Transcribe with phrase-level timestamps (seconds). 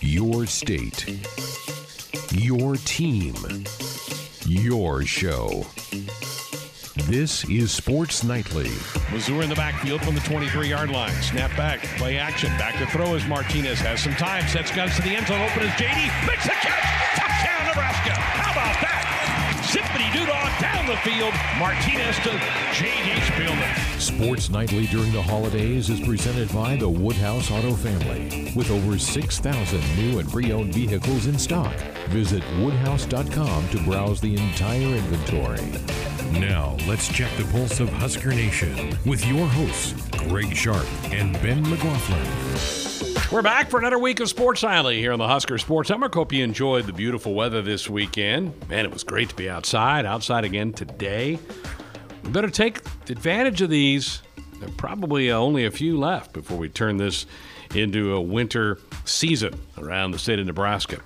[0.00, 1.06] Your state.
[2.32, 3.34] Your team.
[4.44, 5.66] Your show.
[7.04, 8.70] This is Sports Nightly.
[9.12, 11.12] Missouri in the backfield from the 23 yard line.
[11.22, 12.50] Snap back, play action.
[12.58, 14.46] Back to throw as Martinez has some time.
[14.48, 15.40] Sets guns to the end zone.
[15.40, 16.26] Open as JD.
[16.26, 17.25] Makes the catch.
[20.60, 21.34] Down the field.
[21.58, 24.00] Martinez to JD Spielman.
[24.00, 28.52] Sports Nightly during the holidays is presented by the Woodhouse Auto Family.
[28.56, 31.74] With over 6,000 new and pre owned vehicles in stock,
[32.08, 35.60] visit woodhouse.com to browse the entire inventory.
[36.40, 39.94] Now, let's check the pulse of Husker Nation with your hosts,
[40.28, 42.95] Greg Sharpe and Ben McLaughlin.
[43.32, 46.14] We're back for another week of Sports Nightly here on the Husker Sports Network.
[46.14, 48.54] Hope you enjoyed the beautiful weather this weekend.
[48.68, 50.06] Man, it was great to be outside.
[50.06, 51.36] Outside again today.
[52.22, 52.78] We better take
[53.10, 54.22] advantage of these.
[54.60, 57.26] There are probably uh, only a few left before we turn this
[57.74, 61.00] into a winter season around the state of Nebraska.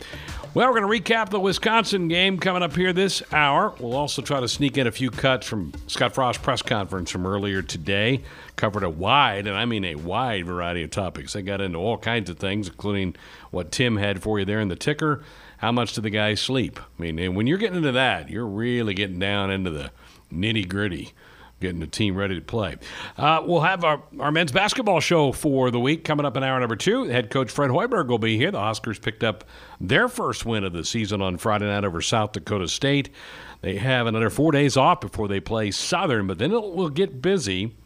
[0.52, 3.72] Well, we're going to recap the Wisconsin game coming up here this hour.
[3.78, 7.24] We'll also try to sneak in a few cuts from Scott Frost's press conference from
[7.24, 8.22] earlier today.
[8.56, 11.34] Covered a wide, and I mean a wide variety of topics.
[11.34, 13.14] They got into all kinds of things, including
[13.52, 15.22] what Tim had for you there in the ticker.
[15.58, 16.80] How much do the guys sleep?
[16.80, 19.92] I mean, when you're getting into that, you're really getting down into the
[20.32, 21.12] nitty gritty
[21.60, 22.76] getting the team ready to play.
[23.16, 26.58] Uh, we'll have our, our men's basketball show for the week coming up in hour
[26.58, 27.04] number two.
[27.04, 28.50] Head coach Fred Hoiberg will be here.
[28.50, 29.44] The Huskers picked up
[29.80, 33.10] their first win of the season on Friday night over South Dakota State.
[33.60, 37.20] They have another four days off before they play Southern, but then it will get
[37.20, 37.76] busy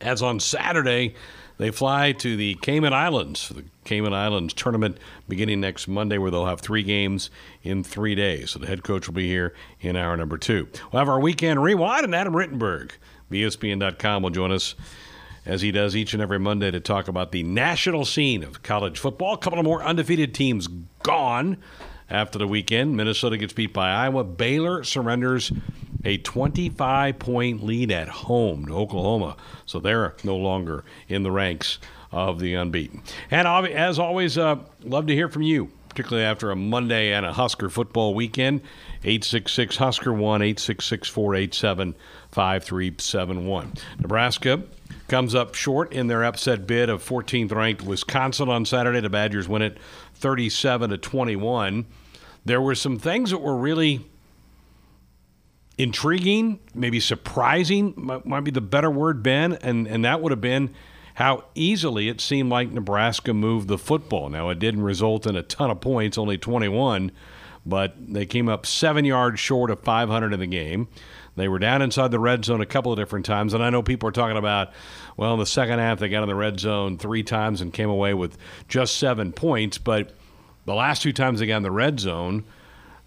[0.00, 1.14] as on Saturday
[1.60, 6.46] they fly to the Cayman Islands the Cayman Islands tournament beginning next Monday, where they'll
[6.46, 7.30] have three games
[7.62, 8.52] in three days.
[8.52, 10.68] So the head coach will be here in hour number two.
[10.92, 12.92] We'll have our weekend rewind, and Adam Rittenberg,
[13.30, 14.74] ESPN.com, will join us
[15.46, 18.98] as he does each and every Monday to talk about the national scene of college
[18.98, 19.34] football.
[19.34, 20.68] A couple of more undefeated teams
[21.02, 21.56] gone
[22.08, 22.96] after the weekend.
[22.96, 24.24] Minnesota gets beat by Iowa.
[24.24, 25.50] Baylor surrenders
[26.04, 29.36] a 25 point lead at home to Oklahoma.
[29.66, 31.78] So they're no longer in the ranks
[32.12, 33.02] of the unbeaten.
[33.30, 37.32] And as always, uh, love to hear from you, particularly after a Monday and a
[37.32, 38.62] Husker football weekend.
[39.02, 41.94] 866 Husker 1 866 487
[42.30, 43.72] 5371.
[43.98, 44.62] Nebraska
[45.08, 49.00] comes up short in their upset bid of 14th ranked Wisconsin on Saturday.
[49.00, 49.78] The Badgers win it
[50.14, 51.86] 37 to 21.
[52.44, 54.06] There were some things that were really
[55.82, 60.40] intriguing, maybe surprising, might, might be the better word, Ben, and, and that would have
[60.40, 60.74] been
[61.14, 64.28] how easily it seemed like Nebraska moved the football.
[64.28, 67.12] Now, it didn't result in a ton of points, only 21,
[67.64, 70.88] but they came up seven yards short of 500 in the game.
[71.36, 73.82] They were down inside the red zone a couple of different times, and I know
[73.82, 74.72] people are talking about,
[75.16, 77.88] well, in the second half they got in the red zone three times and came
[77.88, 78.36] away with
[78.68, 80.12] just seven points, but
[80.66, 82.44] the last two times they got in the red zone–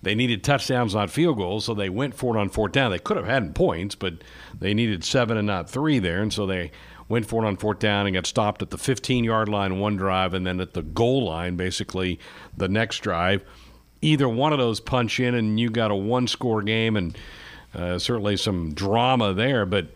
[0.03, 2.91] they needed touchdowns, not field goals, so they went for it on fourth down.
[2.91, 4.15] They could have had points, but
[4.59, 6.71] they needed seven and not three there, and so they
[7.07, 9.95] went for it on fourth down and got stopped at the 15 yard line one
[9.95, 12.19] drive, and then at the goal line, basically
[12.55, 13.43] the next drive.
[14.01, 17.17] Either one of those punch in, and you got a one score game, and
[17.73, 19.87] uh, certainly some drama there, but.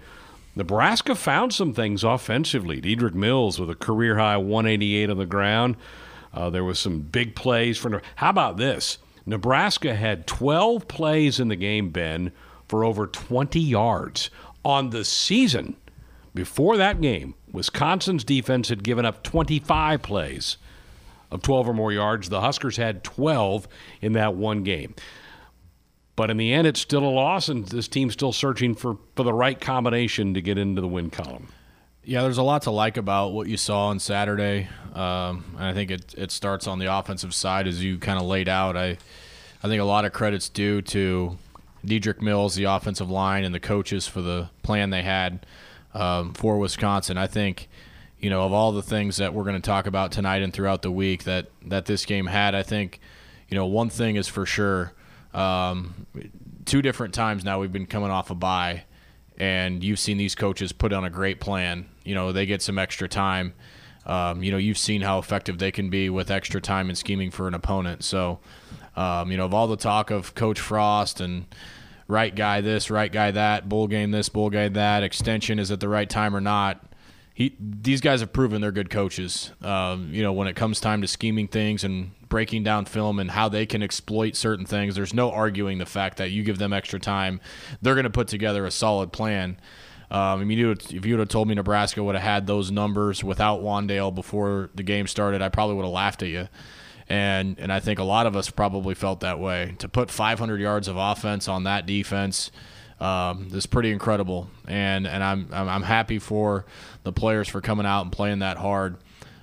[0.56, 2.82] Nebraska found some things offensively.
[2.82, 5.76] Dedrick Mills with a career high 188 on the ground.
[6.34, 8.02] Uh, there was some big plays for.
[8.16, 8.98] How about this?
[9.28, 12.32] Nebraska had 12 plays in the game, Ben,
[12.70, 14.30] for over 20 yards.
[14.64, 15.76] On the season,
[16.34, 20.58] before that game, Wisconsin's defense had given up 25 plays
[21.30, 22.30] of 12 or more yards.
[22.30, 23.68] The Huskers had 12
[24.02, 24.96] in that one game.
[26.16, 29.24] But in the end, it's still a loss, and this team's still searching for, for
[29.24, 31.50] the right combination to get into the win column.
[32.08, 34.70] Yeah, there's a lot to like about what you saw on Saturday.
[34.94, 38.26] Um, and I think it, it starts on the offensive side as you kind of
[38.26, 38.78] laid out.
[38.78, 38.98] I
[39.62, 41.38] I think a lot of credits due to
[41.86, 45.46] Dedrick Mills, the offensive line, and the coaches for the plan they had
[45.94, 47.18] um, for Wisconsin.
[47.18, 47.68] I think,
[48.20, 50.84] you know, of all the things that we're going to talk about tonight and throughout
[50.84, 53.02] the week that that this game had, I think,
[53.50, 54.94] you know, one thing is for sure.
[55.34, 56.08] Um,
[56.64, 58.86] two different times now we've been coming off a bye
[59.38, 61.88] and you've seen these coaches put on a great plan.
[62.04, 63.54] You know, they get some extra time.
[64.06, 67.30] Um, you know, you've seen how effective they can be with extra time and scheming
[67.30, 68.04] for an opponent.
[68.04, 68.40] So,
[68.96, 71.46] um, you know, of all the talk of Coach Frost and
[72.08, 75.82] right guy this, right guy that, bowl game this, bowl game that, extension is at
[75.82, 76.84] the right time or not.
[77.38, 79.52] He, these guys have proven they're good coaches.
[79.62, 83.30] Um, you know, when it comes time to scheming things and breaking down film and
[83.30, 86.74] how they can exploit certain things, there's no arguing the fact that you give them
[86.74, 87.40] extra time,
[87.80, 89.60] they're going to put together a solid plan.
[90.10, 93.24] Um, I mean, if you would have told me Nebraska would have had those numbers
[93.24, 96.48] without Wan'Dale before the game started, I probably would have laughed at you.
[97.08, 99.76] And and I think a lot of us probably felt that way.
[99.78, 102.50] To put 500 yards of offense on that defense
[103.00, 104.50] um, is pretty incredible.
[104.68, 106.66] And and I'm I'm happy for
[107.04, 108.98] the players for coming out and playing that hard.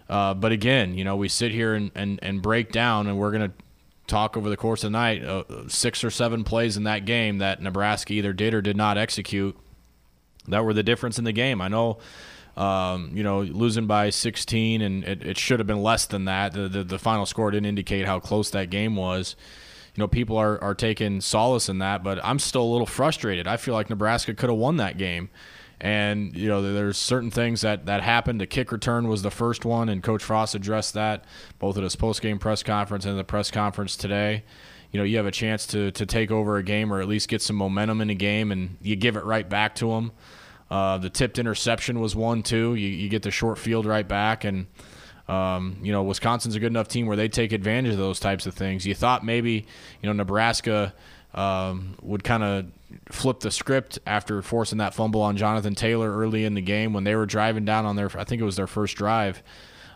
[0.09, 3.31] Uh, but again, you know, we sit here and, and, and break down, and we're
[3.31, 3.57] going to
[4.07, 7.39] talk over the course of the night uh, six or seven plays in that game
[7.39, 9.57] that Nebraska either did or did not execute
[10.47, 11.63] that were the difference in the game.
[11.63, 11.99] I know
[12.57, 16.53] um, you know, losing by 16, and it, it, should have been less than that.
[16.53, 19.35] The, the, the final score didn't indicate how close that game was.
[19.95, 23.47] You know, people are, are taking solace in that, but I'm still a little frustrated.
[23.47, 25.31] I feel like Nebraska could have won that game.
[25.81, 28.41] And, you know, there's certain things that, that happened.
[28.41, 31.25] The kick return was the first one, and Coach Frost addressed that
[31.59, 34.45] both at his post-game press conference and the press conference today.
[34.93, 37.29] You know, you have a chance to, to take over a game or at least
[37.29, 40.13] get some momentum in a game, and you give it right back to them.
[40.71, 42.75] Uh, the tipped interception was one too.
[42.75, 44.67] You, you, get the short field right back, and
[45.29, 48.47] um, you know Wisconsin's a good enough team where they take advantage of those types
[48.47, 48.87] of things.
[48.87, 49.67] You thought maybe
[50.03, 50.95] you know Nebraska
[51.35, 52.67] um, would kind of
[53.11, 57.05] flip the script after forcing that fumble on Jonathan Taylor early in the game when
[57.05, 59.43] they were driving down on their I think it was their first drive.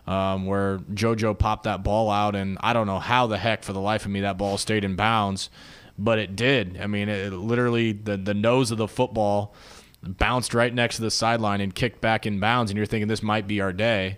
[0.07, 3.75] Um, where JoJo popped that ball out, and I don't know how the heck, for
[3.75, 5.51] the life of me, that ball stayed in bounds,
[5.99, 6.81] but it did.
[6.81, 9.55] I mean, it literally the the nose of the football
[10.03, 13.23] bounced right next to the sideline and kicked back in bounds, and you're thinking this
[13.23, 14.17] might be our day.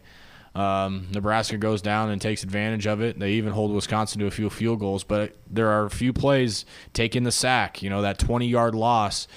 [0.55, 3.19] Um, Nebraska goes down and takes advantage of it.
[3.19, 6.64] They even hold Wisconsin to a few field goals, but there are a few plays
[6.93, 7.82] taking the sack.
[7.82, 9.29] You know that 20 yard loss.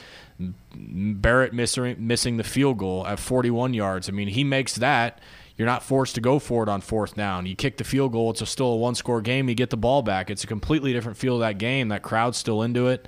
[0.76, 4.10] Barrett missing missing the field goal at 41 yards.
[4.10, 5.20] I mean, he makes that.
[5.56, 7.46] You're not forced to go for it on fourth down.
[7.46, 8.32] You kick the field goal.
[8.32, 9.48] It's a still a one score game.
[9.48, 10.32] You get the ball back.
[10.32, 11.90] It's a completely different feel of that game.
[11.90, 13.08] That crowd's still into it.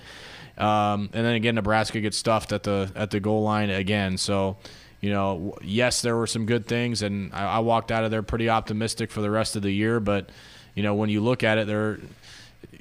[0.57, 4.17] Um, and then again, Nebraska gets stuffed at the at the goal line again.
[4.17, 4.57] So,
[5.05, 8.23] you know, yes, there were some good things, and I, I walked out of there
[8.23, 9.99] pretty optimistic for the rest of the year.
[9.99, 10.31] But,
[10.73, 11.99] you know, when you look at it, they're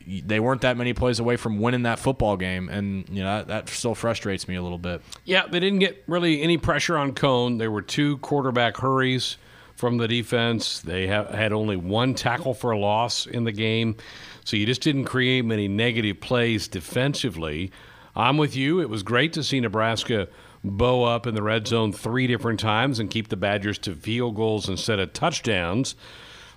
[0.06, 3.48] they weren't that many plays away from winning that football game, and you know that,
[3.48, 5.02] that, still frustrates me a little bit.
[5.26, 7.58] Yeah, they didn't get really any pressure on Coan.
[7.58, 9.36] There were two quarterback hurries
[9.76, 10.80] from the defense.
[10.80, 13.96] They ha- had only one tackle for a loss in the game.
[14.44, 17.70] So you just didn't create many negative plays defensively.
[18.16, 18.80] I'm with you.
[18.80, 20.28] It was great to see Nebraska
[20.64, 24.34] bow up in the red zone three different times and keep the Badgers to field
[24.34, 25.94] goals instead of touchdowns.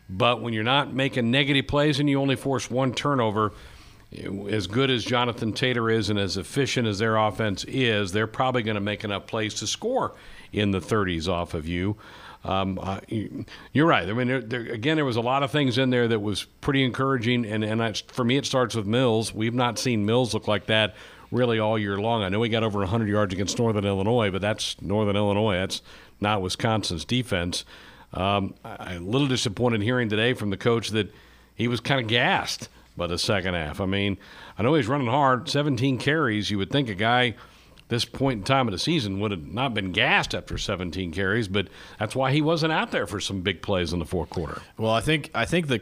[0.10, 3.52] But when you're not making negative plays and you only force one turnover,
[4.50, 8.64] as good as Jonathan Taylor is and as efficient as their offense is, they're probably
[8.64, 10.16] going to make enough plays to score
[10.54, 11.98] in the 30s off of you.
[12.46, 13.02] Um, uh,
[13.74, 14.08] you're right.
[14.08, 16.46] I mean, there, there, again, there was a lot of things in there that was
[16.62, 19.34] pretty encouraging, and and I, for me, it starts with Mills.
[19.34, 20.96] We've not seen Mills look like that
[21.32, 22.24] really all year long.
[22.24, 25.56] I know he got over 100 yards against Northern Illinois, but that's Northern Illinois.
[25.56, 25.82] That's
[26.20, 27.66] not Wisconsin's defense.
[28.14, 31.14] Um, I, a little disappointed hearing today from the coach that
[31.56, 33.82] he was kind of gassed by the second half.
[33.82, 34.18] I mean,
[34.58, 36.50] I know he's running hard, 17 carries.
[36.50, 37.36] You would think a guy–
[37.90, 41.48] this point in time of the season would have not been gassed after 17 carries,
[41.48, 41.68] but
[42.00, 44.62] that's why he wasn't out there for some big plays in the fourth quarter.
[44.78, 45.82] Well, I think I think the,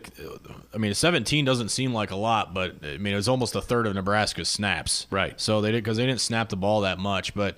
[0.74, 3.62] I mean, 17 doesn't seem like a lot, but I mean, it was almost a
[3.62, 5.08] third of Nebraska's snaps.
[5.10, 5.40] Right.
[5.42, 7.58] So they did because they didn't snap the ball that much, but.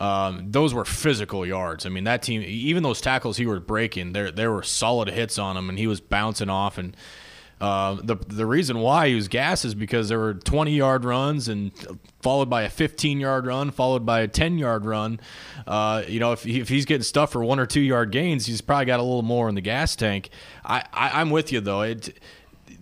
[0.00, 1.86] Um, those were physical yards.
[1.86, 5.38] I mean, that team, even those tackles he was breaking, there there were solid hits
[5.38, 6.76] on him, and he was bouncing off.
[6.76, 6.96] And
[7.62, 11.46] uh, the the reason why he was gas is because there were 20 yard runs
[11.46, 11.70] and
[12.20, 15.20] followed by a 15 yard run, followed by a 10 yard run.
[15.64, 18.60] Uh, you know, if, if he's getting stuff for one or two yard gains, he's
[18.60, 20.30] probably got a little more in the gas tank.
[20.64, 21.82] I, I am with you though.
[21.82, 22.18] It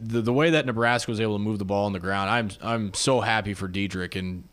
[0.01, 2.51] the, the way that Nebraska was able to move the ball on the ground, I'm
[2.63, 4.45] I'm so happy for Dedrick and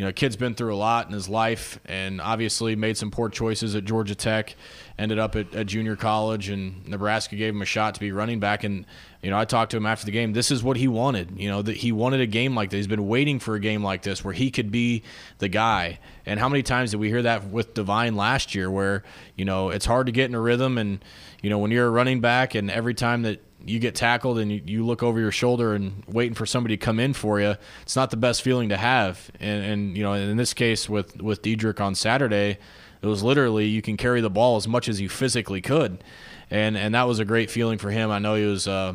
[0.00, 3.28] you know, kid's been through a lot in his life and obviously made some poor
[3.28, 4.56] choices at Georgia Tech,
[4.98, 8.40] ended up at, at, junior college, and Nebraska gave him a shot to be running
[8.40, 8.64] back.
[8.64, 8.86] And,
[9.22, 10.32] you know, I talked to him after the game.
[10.32, 11.38] This is what he wanted.
[11.38, 12.78] You know, that he wanted a game like this.
[12.78, 15.02] He's been waiting for a game like this where he could be
[15.36, 15.98] the guy.
[16.24, 19.04] And how many times did we hear that with Devine last year where,
[19.36, 21.04] you know, it's hard to get in a rhythm and,
[21.42, 24.50] you know, when you're a running back and every time that you get tackled and
[24.50, 27.56] you, you look over your shoulder and waiting for somebody to come in for you,
[27.82, 29.30] it's not the best feeling to have.
[29.40, 32.58] And, and you know, in this case with with Dedrick on Saturday,
[33.02, 36.02] it was literally you can carry the ball as much as you physically could,
[36.50, 38.10] and and that was a great feeling for him.
[38.10, 38.66] I know he was.
[38.66, 38.94] Uh,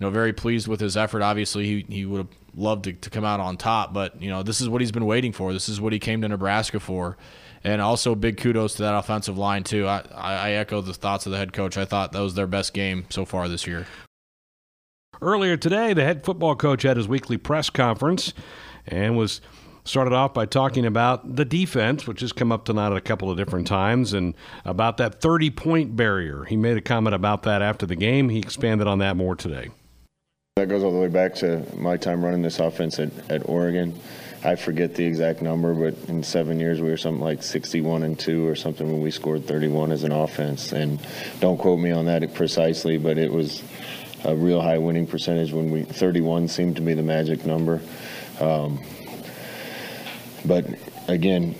[0.00, 1.22] you know, very pleased with his effort.
[1.22, 4.44] Obviously, he, he would have loved to, to come out on top, but you know,
[4.44, 5.52] this is what he's been waiting for.
[5.52, 7.16] This is what he came to Nebraska for,
[7.64, 9.86] and also big kudos to that offensive line too.
[9.86, 11.76] I, I echo the thoughts of the head coach.
[11.76, 13.86] I thought that was their best game so far this year.
[15.20, 18.32] Earlier today, the head football coach had his weekly press conference
[18.86, 19.40] and was
[19.84, 23.30] started off by talking about the defense, which has come up tonight at a couple
[23.30, 24.34] of different times, and
[24.64, 26.44] about that 30 point barrier.
[26.44, 28.28] He made a comment about that after the game.
[28.28, 29.70] He expanded on that more today.
[30.56, 33.98] That goes all the way back to my time running this offense at, at Oregon.
[34.44, 38.18] I forget the exact number, but in seven years we were something like 61 and
[38.18, 40.72] two or something when we scored 31 as an offense.
[40.72, 41.00] And
[41.40, 43.62] don't quote me on that precisely, but it was
[44.24, 47.80] a real high winning percentage when we 31 seemed to be the magic number.
[48.40, 48.80] Um,
[50.44, 50.66] but
[51.08, 51.56] again,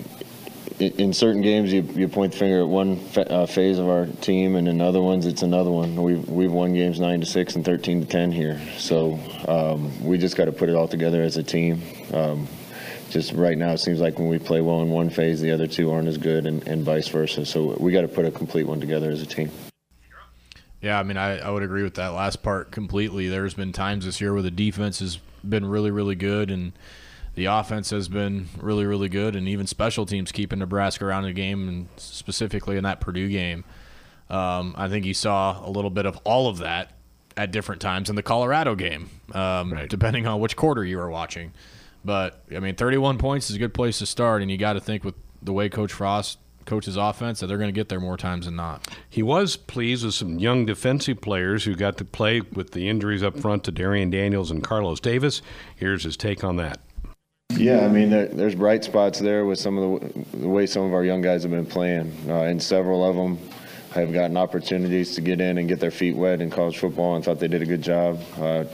[0.79, 4.55] in certain games, you, you point the finger at one uh, phase of our team,
[4.55, 6.01] and in other ones, it's another one.
[6.01, 10.17] We've we've won games nine to six and thirteen to ten here, so um, we
[10.17, 11.81] just got to put it all together as a team.
[12.13, 12.47] Um,
[13.09, 15.67] just right now, it seems like when we play well in one phase, the other
[15.67, 17.45] two aren't as good, and, and vice versa.
[17.45, 19.51] So we got to put a complete one together as a team.
[20.81, 23.27] Yeah, I mean, I, I would agree with that last part completely.
[23.27, 26.71] There's been times this year where the defense has been really, really good, and
[27.35, 31.33] the offense has been really, really good, and even special teams keeping Nebraska around the
[31.33, 33.65] game, and specifically in that Purdue game.
[34.29, 36.93] Um, I think you saw a little bit of all of that
[37.35, 39.89] at different times in the Colorado game, um, right.
[39.89, 41.51] depending on which quarter you were watching.
[42.03, 44.79] But I mean, 31 points is a good place to start, and you got to
[44.79, 46.39] think with the way Coach Frost
[46.69, 48.87] coaches offense that they're going to get there more times than not.
[49.09, 53.23] He was pleased with some young defensive players who got to play with the injuries
[53.23, 55.41] up front to Darrion Daniels and Carlos Davis.
[55.75, 56.79] Here's his take on that.
[57.57, 60.83] Yeah, I mean, there, there's bright spots there with some of the, the, way some
[60.83, 63.39] of our young guys have been playing, uh, and several of them
[63.91, 67.25] have gotten opportunities to get in and get their feet wet in college football, and
[67.25, 68.21] thought they did a good job.
[68.37, 68.65] Uh,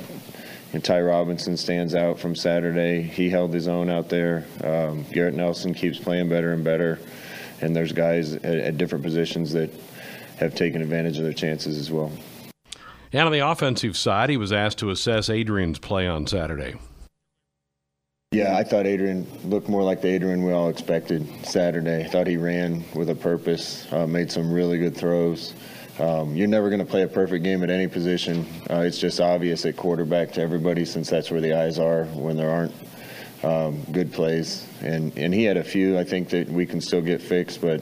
[0.75, 3.01] and Ty Robinson stands out from Saturday.
[3.01, 4.46] He held his own out there.
[4.62, 7.00] Um, Garrett Nelson keeps playing better and better,
[7.62, 9.70] and there's guys at, at different positions that
[10.38, 12.12] have taken advantage of their chances as well.
[13.13, 16.75] And on the offensive side, he was asked to assess Adrian's play on Saturday.
[18.34, 22.03] Yeah, I thought Adrian looked more like the Adrian we all expected Saturday.
[22.03, 25.53] I thought he ran with a purpose, uh, made some really good throws.
[25.99, 28.45] Um, you're never going to play a perfect game at any position.
[28.69, 32.35] Uh, it's just obvious at quarterback to everybody since that's where the eyes are when
[32.35, 32.73] there aren't
[33.43, 34.67] um, good plays.
[34.81, 37.81] And, and he had a few, I think, that we can still get fixed, but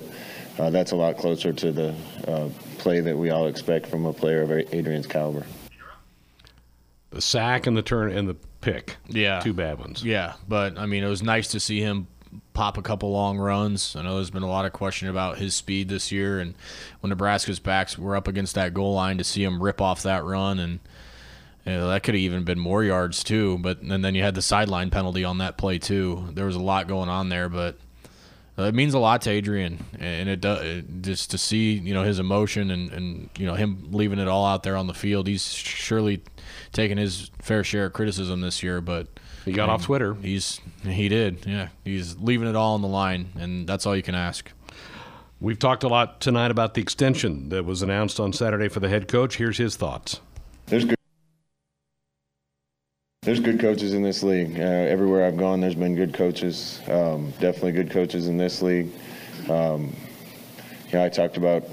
[0.59, 1.95] uh, that's a lot closer to the
[2.27, 5.45] uh, play that we all expect from a player of Adrian's caliber.
[7.09, 8.97] The sack and the turn and the pick.
[9.07, 9.39] Yeah.
[9.39, 10.03] Two bad ones.
[10.03, 12.07] Yeah, but I mean, it was nice to see him
[12.53, 13.95] pop a couple long runs.
[13.95, 16.53] I know there's been a lot of question about his speed this year, and
[17.01, 20.23] when Nebraska's backs were up against that goal line, to see him rip off that
[20.23, 20.79] run, and
[21.65, 23.57] you know, that could have even been more yards too.
[23.59, 26.29] But and then you had the sideline penalty on that play too.
[26.33, 27.77] There was a lot going on there, but
[28.57, 32.19] it means a lot to Adrian, and it does just to see you know his
[32.19, 35.27] emotion and and you know him leaving it all out there on the field.
[35.27, 36.21] He's surely
[36.71, 39.07] taken his fair share of criticism this year, but
[39.45, 40.13] he got off Twitter.
[40.15, 41.69] He's he did, yeah.
[41.83, 44.51] He's leaving it all on the line, and that's all you can ask.
[45.39, 48.87] We've talked a lot tonight about the extension that was announced on Saturday for the
[48.87, 49.35] head coach.
[49.35, 50.21] Here's his thoughts.
[50.67, 50.95] There's good.
[53.23, 54.59] There's good coaches in this league.
[54.59, 56.81] Uh, everywhere I've gone, there's been good coaches.
[56.87, 58.89] Um, definitely good coaches in this league.
[59.49, 59.95] Um,
[60.93, 61.63] I talked about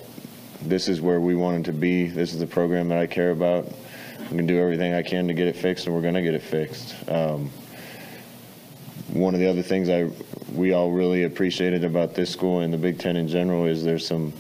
[0.63, 2.07] this is where we wanted to be.
[2.07, 3.67] This is the program that I care about.
[4.31, 6.23] I'm going to do everything I can to get it fixed, and we're going to
[6.23, 6.95] get it fixed.
[7.09, 7.51] Um,
[9.13, 10.09] one of the other things I
[10.55, 14.07] we all really appreciated about this school and the Big Ten in general is there's
[14.07, 14.33] some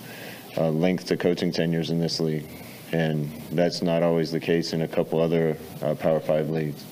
[0.56, 2.48] uh, length to coaching tenures in this league,
[2.92, 6.84] and that's not always the case in a couple other uh, Power Five leagues.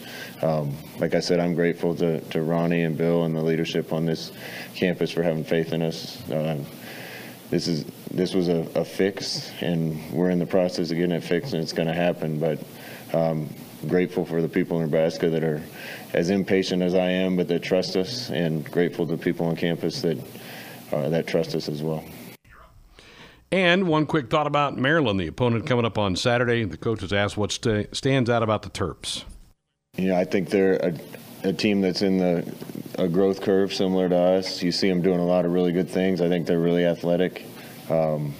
[0.42, 4.06] Um, like I said, I'm grateful to, to Ronnie and Bill and the leadership on
[4.06, 4.32] this
[4.74, 6.28] campus for having faith in us.
[6.28, 6.58] Uh,
[7.50, 11.22] this is this was a, a, fix, and we're in the process of getting it
[11.22, 12.40] fixed, and it's going to happen.
[12.40, 12.58] But
[13.12, 13.48] um,
[13.86, 15.62] grateful for the people in Nebraska that are
[16.12, 19.56] as impatient as I am, but that trust us, and grateful to the people on
[19.56, 20.18] campus that
[20.92, 22.04] uh, that trust us as well.
[23.50, 26.64] And one quick thought about Maryland, the opponent coming up on Saturday.
[26.64, 29.24] The coach has asked what st- stands out about the Terps.
[29.96, 30.94] Yeah, I think they're a,
[31.44, 32.54] a team that's in the
[32.98, 34.62] a growth curve similar to us.
[34.62, 36.20] You see them doing a lot of really good things.
[36.20, 37.44] I think they're really athletic.
[37.88, 38.34] Um,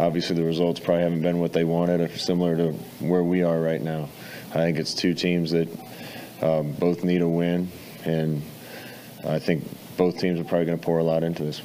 [0.00, 3.80] obviously, the results probably haven't been what they wanted, similar to where we are right
[3.80, 4.08] now.
[4.50, 5.68] I think it's two teams that
[6.42, 7.70] um, both need a win,
[8.04, 8.42] and
[9.24, 9.64] I think
[9.96, 11.62] both teams are probably going to pour a lot into this.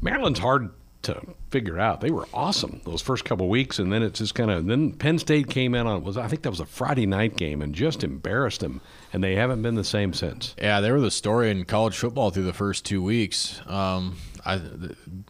[0.00, 0.70] Maryland's hard
[1.02, 2.00] to figure out.
[2.00, 4.66] They were awesome those first couple weeks, and then it's just kind of.
[4.66, 7.62] Then Penn State came in on was I think that was a Friday night game
[7.62, 8.80] and just embarrassed them,
[9.12, 10.54] and they haven't been the same since.
[10.58, 13.60] Yeah, they were the story in college football through the first two weeks.
[13.66, 14.16] Um,
[14.50, 14.60] I,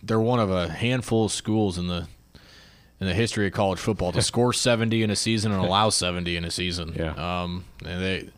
[0.02, 2.06] they're one of a handful of schools in the
[3.00, 6.36] in the history of college football to score 70 in a season and allow 70
[6.36, 6.94] in a season.
[6.94, 7.42] Yeah.
[7.42, 8.30] Um, and they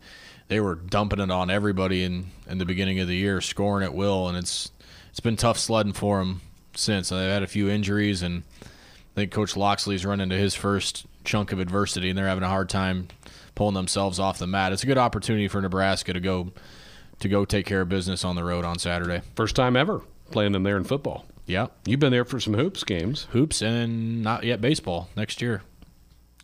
[0.47, 3.93] they were dumping it on everybody in in the beginning of the year, scoring at
[3.93, 4.71] will, and it's
[5.09, 6.41] it's been tough sledding for them
[6.75, 7.09] since.
[7.09, 11.51] They've had a few injuries, and I think Coach Locksley's run into his first chunk
[11.51, 13.07] of adversity, and they're having a hard time
[13.55, 14.73] pulling themselves off the mat.
[14.73, 16.51] It's a good opportunity for Nebraska to go
[17.19, 19.21] to go take care of business on the road on Saturday.
[19.35, 20.01] First time ever
[20.33, 21.25] playing them there in football.
[21.45, 23.27] Yeah, You've been there for some hoops games.
[23.31, 25.61] hoops and not yet baseball next year.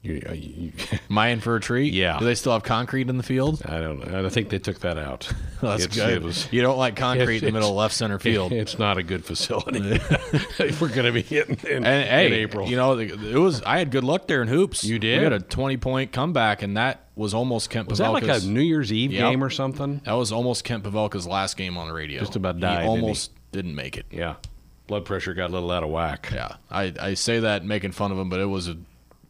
[0.01, 0.71] You, uh, you,
[1.09, 1.93] Am I in for a treat?
[1.93, 2.17] Yeah.
[2.19, 3.61] Do they still have concrete in the field?
[3.65, 4.25] I don't know.
[4.25, 5.29] I think they took that out.
[5.61, 6.13] That's It's- good.
[6.13, 8.53] It was, you don't like concrete in the middle of left center field.
[8.53, 9.81] It's not a good facility.
[10.59, 12.69] We're going to be hitting in, And hey, April.
[12.69, 14.85] you know, it was I had good luck there in hoops.
[14.85, 15.17] You did?
[15.17, 18.27] We had a twenty point comeback, and that was almost Kent was that like a
[18.27, 18.47] Pavelka's.
[18.47, 19.31] New Year's Eve Yep.
[19.31, 19.99] game or something?
[20.05, 22.19] that was almost Kent Pavelka's last game on the radio.
[22.21, 22.87] Just about died, he?
[22.87, 24.05] almost didn't make it.
[24.11, 24.35] Yeah.
[24.87, 26.29] Blood pressure got a little out of whack.
[26.33, 28.75] Yeah, I, I say that making fun of him, but it was a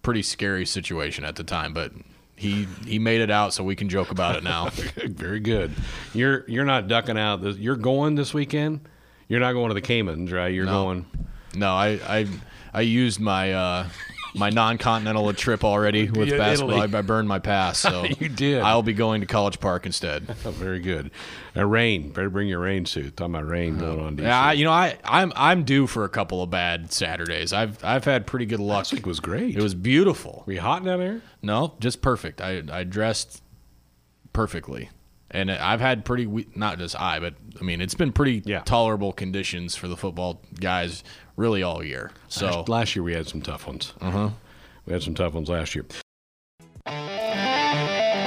[0.02, 1.74] pretty scary situation at the time.
[1.74, 1.92] But
[2.38, 4.70] he he made it out, so we can joke about it now.
[5.06, 5.72] Very good.
[6.14, 7.42] You're you're not ducking out.
[7.42, 8.88] This, you're going this weekend.
[9.28, 10.48] You're not going to the Caymans, right?
[10.54, 10.84] You're No.
[10.86, 11.06] going.
[11.56, 12.28] no, I I
[12.74, 13.88] I used my uh,
[14.36, 16.82] my non continental trip already with Yeah, basketball.
[16.82, 16.98] Italy.
[16.98, 18.62] I, burned my pass, so You did.
[18.62, 20.24] I'll be going to College Park instead.
[20.28, 21.12] Very good.
[21.56, 22.10] Uh, rain.
[22.10, 23.18] Better bring your rain suit.
[23.18, 24.18] Talking about rain going on.
[24.18, 24.22] DC.
[24.24, 27.54] Yeah, you know, I I'm I'm due for a couple of bad Saturdays.
[27.54, 28.78] I've I've had pretty good luck.
[28.78, 29.56] Last week was great.
[29.58, 30.44] It was beautiful.
[30.46, 31.22] Were you hot down there?
[31.42, 32.40] No, just perfect.
[32.42, 33.42] I I dressed
[34.34, 34.90] perfectly,
[35.32, 38.62] and I've had pretty we- not just I, but I mean it's been pretty Yeah.
[38.62, 41.04] tolerable conditions for the football guys
[41.36, 42.12] really all year.
[42.28, 43.94] So last, last year we had some tough ones.
[44.02, 44.30] Uh huh.
[44.86, 45.86] We had some tough ones last year.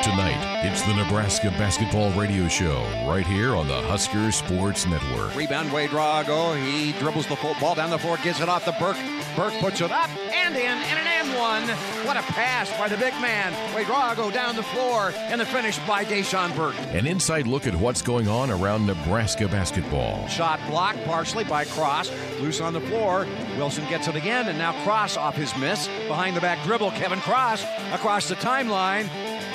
[0.02, 5.34] Tonight, it's the Nebraska Basketball Radio Show right here on the Husker Sports Network.
[5.34, 6.56] Rebound, Ouedraogo.
[6.64, 8.96] He dribbles the ball down the floor, gives it off to Burke.
[9.34, 11.62] Burke puts it up and in, and an and one.
[12.06, 13.52] What a pass by the big man.
[13.74, 16.76] Ouedraogo down the floor, and the finish by Dachon Burke.
[16.92, 20.28] An inside look at what's going on around Nebraska basketball.
[20.28, 22.12] Shot blocked partially by Cross.
[22.40, 23.26] Loose on the floor.
[23.56, 25.88] Wilson gets it again, and now Cross off his miss.
[26.06, 29.08] Behind the back dribble, Kevin Cross across the timeline.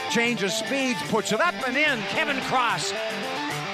[0.09, 0.57] Changes
[0.97, 1.99] speeds, puts it up and in.
[2.09, 2.93] Kevin Cross.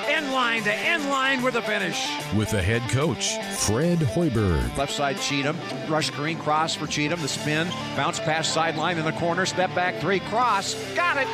[0.08, 2.08] End line to end line with a finish.
[2.36, 4.78] With the head coach, Fred Hoiberg.
[4.78, 5.58] Left side Cheatham.
[5.88, 7.22] Rush screen cross for Cheatham.
[7.22, 7.70] The spin.
[7.96, 9.46] Bounce pass sideline in the corner.
[9.46, 10.20] Step back three.
[10.20, 10.76] Cross.
[10.96, 11.28] Got it.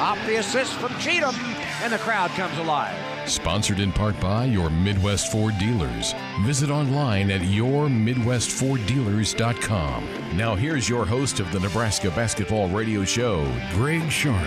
[0.00, 1.34] Off the assist from Cheatham.
[1.82, 2.94] And the crowd comes alive.
[3.28, 6.14] Sponsored in part by your Midwest Ford dealers.
[6.42, 10.36] Visit online at yourmidwestforddealers.com.
[10.36, 14.46] Now, here's your host of the Nebraska Basketball Radio Show, Greg Sharpe.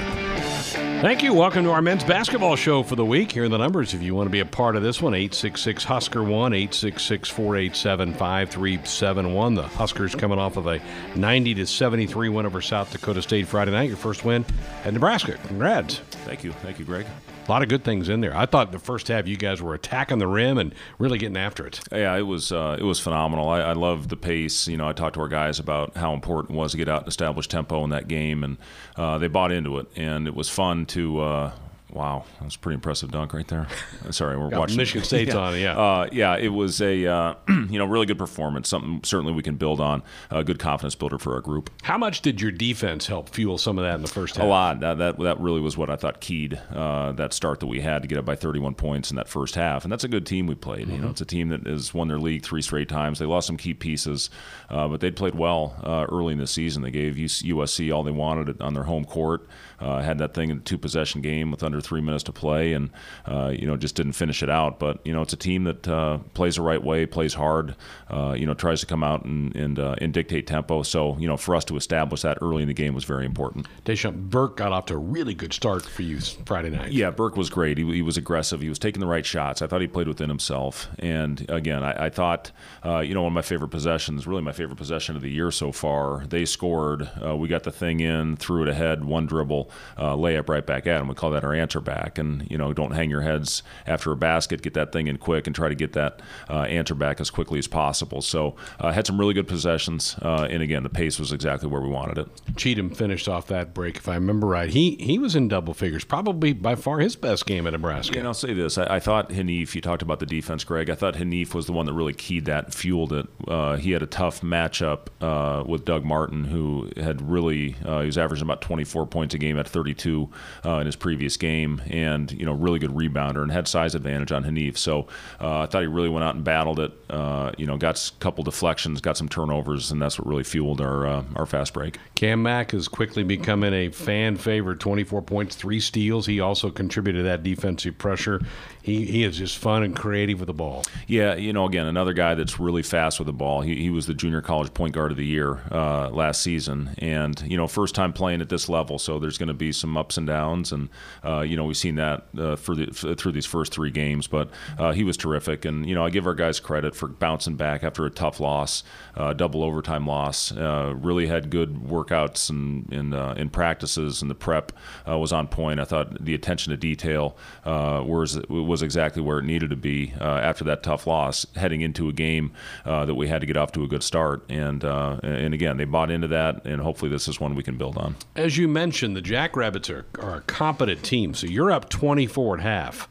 [1.01, 1.31] Thank you.
[1.31, 3.31] Welcome to our men's basketball show for the week.
[3.31, 5.83] Here are the numbers if you want to be a part of this one 866
[5.83, 9.53] Husker 1, 866 487 5371.
[9.53, 10.81] The Huskers coming off of a
[11.15, 13.89] 90 to 73 win over South Dakota State Friday night.
[13.89, 14.43] Your first win
[14.85, 15.37] at Nebraska.
[15.45, 15.99] Congrats.
[16.25, 16.51] Thank you.
[16.51, 17.05] Thank you, Greg.
[17.47, 18.35] A lot of good things in there.
[18.35, 21.65] I thought the first half you guys were attacking the rim and really getting after
[21.65, 21.79] it.
[21.93, 23.47] Yeah, it was uh, it was phenomenal.
[23.47, 24.67] I, I loved the pace.
[24.67, 27.03] You know, I talked to our guys about how important it was to get out
[27.03, 28.57] and establish tempo in that game, and
[28.97, 29.87] uh, they bought into it.
[29.95, 31.19] And it was fun to.
[31.19, 31.51] Uh,
[31.91, 33.67] wow, that was a pretty impressive dunk right there.
[34.05, 35.77] Uh, Sorry, we're watching Michigan State's on it, yeah.
[35.77, 38.69] Uh, yeah, it was a uh, you know really good performance.
[38.69, 40.03] Something certainly we can build on.
[40.29, 41.69] A good confidence builder for our group.
[41.83, 44.45] How much did your defense help fuel some of that in the first half?
[44.45, 44.79] A lot.
[44.81, 48.01] That, that that really was what I thought keyed uh, that start that we had
[48.01, 49.83] to get up by 31 points in that first half.
[49.83, 50.89] And that's a good team we played.
[50.89, 53.19] You know, it's a team that has won their league three straight times.
[53.19, 54.29] They lost some key pieces,
[54.69, 56.81] uh, but they'd played well uh, early in the season.
[56.81, 59.47] They gave USC all they wanted on their home court.
[59.79, 62.73] Uh, had that thing in a two possession game with under three minutes to play,
[62.73, 62.89] and
[63.25, 64.79] uh, you know just didn't finish it out.
[64.79, 67.75] But you know, it's a team that uh, plays the right way, plays hard.
[68.09, 70.83] Uh, you know, tries to come out and and, uh, and dictate tempo.
[70.83, 73.67] So you know, for us to establish that early in the game was very important.
[73.85, 76.91] Dachon Burke got off to a really good start for you Friday night.
[76.91, 77.77] Yeah, Burke was great.
[77.77, 78.61] He, he was aggressive.
[78.61, 79.61] He was taking the right shots.
[79.61, 80.89] I thought he played within himself.
[80.99, 82.51] And again, I, I thought,
[82.85, 85.51] uh, you know, one of my favorite possessions, really my favorite possession of the year
[85.51, 86.25] so far.
[86.27, 87.09] They scored.
[87.23, 89.66] Uh, we got the thing in, threw it ahead, one dribble,
[89.97, 91.07] uh, layup right back at him.
[91.07, 92.17] We call that our answer back.
[92.17, 94.61] And you know, don't hang your heads after a basket.
[94.61, 97.59] Get that thing in quick and try to get that uh, answer back as quickly
[97.59, 98.21] as possible.
[98.21, 100.15] So uh, had some really good possessions.
[100.21, 102.27] Uh, and again, the pace was exactly where we wanted it.
[102.55, 104.69] Cheatham finished off that break, if I remember right.
[104.69, 108.17] He he was in double figures, probably by far his best game at Nebraska.
[108.17, 109.75] And I'll say this: I, I thought Haanif.
[109.75, 110.89] You talked about the defense, Greg.
[110.89, 113.27] I thought Haanif was the one that really keyed that fueled it.
[113.47, 118.05] Uh, he had a tough matchup uh, with Doug Martin, who had really uh, he
[118.05, 120.29] was averaging about 24 points a game at 32
[120.65, 121.81] uh, in his previous game.
[121.89, 124.77] and you know, really good rebounder and had size advantage on Haanif.
[124.77, 125.07] So
[125.41, 126.91] uh, I thought he really went out and battled it.
[127.09, 130.81] Uh, you know, got a couple deflections, got some turnovers, and that's what really fueled
[130.81, 131.97] our uh, our fast break.
[132.15, 134.79] Cam Mack is quickly becoming a fan favorite.
[134.79, 136.25] 24 points, three steals.
[136.25, 138.41] He also contributed to that defensive pressure.
[138.81, 140.85] He, he is just fun and creative with the ball.
[141.07, 143.61] Yeah, you know, again, another guy that's really fast with the ball.
[143.61, 147.41] He, he was the junior college point guard of the year uh, last season, and
[147.41, 148.97] you know, first time playing at this level.
[148.97, 150.89] So there's going to be some ups and downs, and
[151.23, 154.27] uh, you know, we've seen that uh, for the, through these first three games.
[154.27, 157.55] But uh, he was terrific, and you know, I give our guys credit for bouncing
[157.55, 158.83] back after a tough loss,
[159.15, 160.51] uh, double overtime loss.
[160.51, 164.71] Uh, really had good workouts and in in practices, and the prep
[165.05, 165.79] was on point.
[165.79, 170.63] I thought the attention to detail was was exactly where it needed to be after
[170.65, 172.51] that tough loss, heading into a game
[172.85, 174.43] that we had to get off to a good start.
[174.49, 177.97] And and again, they bought into that, and hopefully this is one we can build
[177.97, 178.15] on.
[178.35, 181.35] As you mentioned, the Jackrabbits are, are a competent team.
[181.35, 183.07] So you're up 24 at half.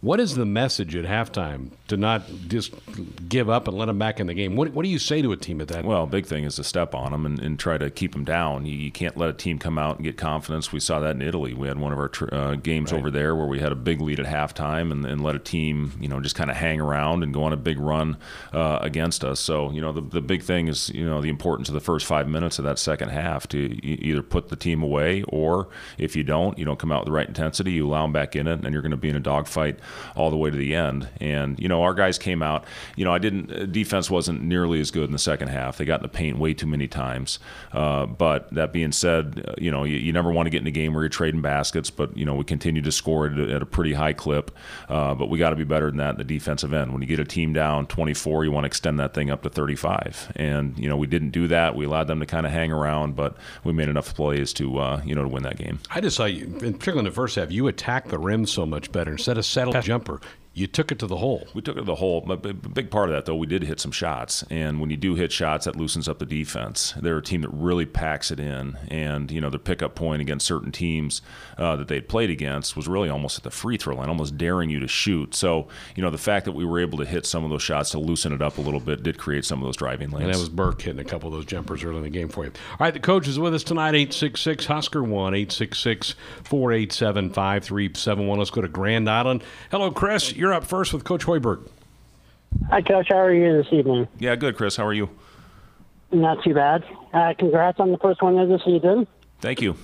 [0.00, 2.72] What is the message at halftime to not just
[3.28, 4.54] give up and let them back in the game?
[4.54, 5.84] What, what do you say to a team at that?
[5.84, 8.64] Well, big thing is to step on them and, and try to keep them down.
[8.64, 10.70] You, you, can't let a team come out and get confidence.
[10.70, 11.52] We saw that in Italy.
[11.52, 12.98] We had one of our tr- uh, games right.
[12.98, 15.92] over there where we had a big lead at halftime and, and let a team,
[16.00, 18.18] you know, just kind of hang around and go on a big run
[18.52, 19.40] uh, against us.
[19.40, 22.06] So, you know, the, the big thing is, you know, the importance of the first
[22.06, 26.22] five minutes of that second half to either put the team away or if you
[26.22, 28.64] don't, you don't come out with the right intensity, you allow them back in it,
[28.64, 29.80] and you're going to be in a dogfight
[30.14, 31.08] all the way to the end.
[31.20, 32.64] And you know, our guys came out.
[32.96, 33.52] You know, I didn't.
[33.52, 35.78] Uh, defense wasn't nearly as good in the second half.
[35.78, 37.38] They got in the paint way too many times.
[37.72, 40.66] Uh, but that being said, uh, you know, you, you, never want to get in
[40.66, 41.90] a game where you're trading baskets.
[41.90, 44.50] But you know, we continue to score at, at a pretty high clip.
[44.88, 46.92] Uh, but we got to be better than that in the defensive end.
[46.92, 49.50] When you get a team down 24, you want to extend that thing up to
[49.50, 50.32] 35.
[50.36, 51.74] And you know, we didn't do that.
[51.74, 55.02] We allowed them to kind of hang around, but we made enough plays to uh,
[55.04, 55.78] you know to win that game.
[55.90, 58.90] I just saw you, particularly in the first half, you attacked the rim so much
[58.92, 60.20] better instead of settle jumper
[60.58, 61.46] you took it to the hole.
[61.54, 62.20] We took it to the hole.
[62.20, 64.44] But a big part of that, though, we did hit some shots.
[64.50, 66.94] And when you do hit shots, that loosens up the defense.
[67.00, 68.76] They're a team that really packs it in.
[68.88, 71.22] And, you know, their pickup point against certain teams
[71.56, 74.68] uh, that they'd played against was really almost at the free throw line, almost daring
[74.68, 75.34] you to shoot.
[75.34, 77.90] So, you know, the fact that we were able to hit some of those shots
[77.90, 80.24] to loosen it up a little bit did create some of those driving lanes.
[80.24, 82.44] And that was Burke hitting a couple of those jumpers early in the game for
[82.44, 82.50] you.
[82.72, 88.38] All right, the coach is with us tonight, 866 Husker 1, 866 487 5371.
[88.38, 89.44] Let's go to Grand Island.
[89.70, 90.34] Hello, Chris.
[90.34, 91.68] You're up first with Coach Hoiberg.
[92.70, 93.08] Hi, Coach.
[93.10, 94.08] How are you this evening?
[94.18, 94.76] Yeah, good, Chris.
[94.76, 95.10] How are you?
[96.10, 96.84] Not too bad.
[97.12, 99.06] Uh, congrats on the first one of the season.
[99.40, 99.76] Thank you.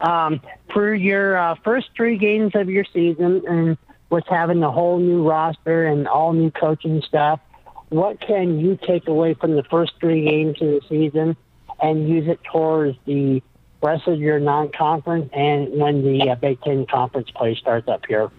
[0.00, 0.40] Um,
[0.72, 3.78] for your uh, first three games of your season, and
[4.10, 7.40] with having a whole new roster and all new coaching staff,
[7.88, 11.36] what can you take away from the first three games of the season
[11.80, 13.42] and use it towards the
[13.82, 18.30] rest of your non-conference and when the uh, Big Ten conference play starts up here?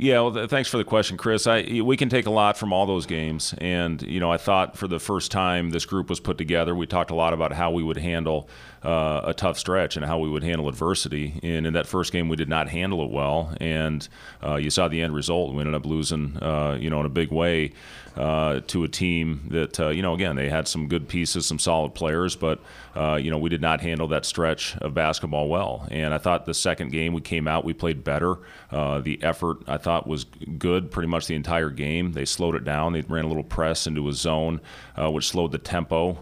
[0.00, 1.48] Yeah, well, th- thanks for the question, Chris.
[1.48, 4.76] I, we can take a lot from all those games, and you know, I thought
[4.78, 7.72] for the first time this group was put together, we talked a lot about how
[7.72, 8.48] we would handle
[8.82, 11.40] uh, a tough stretch and how we would handle adversity.
[11.42, 14.06] And in that first game, we did not handle it well, and
[14.44, 15.52] uh, you saw the end result.
[15.52, 17.72] We ended up losing, uh, you know, in a big way
[18.16, 21.58] uh, to a team that, uh, you know, again, they had some good pieces, some
[21.58, 22.60] solid players, but
[22.96, 25.86] uh, you know, we did not handle that stretch of basketball well.
[25.90, 28.38] And I thought the second game we came out, we played better.
[28.70, 32.12] the effort I thought was good pretty much the entire game.
[32.12, 32.92] They slowed it down.
[32.92, 34.60] They ran a little press into a zone,
[34.96, 36.14] which slowed the tempo.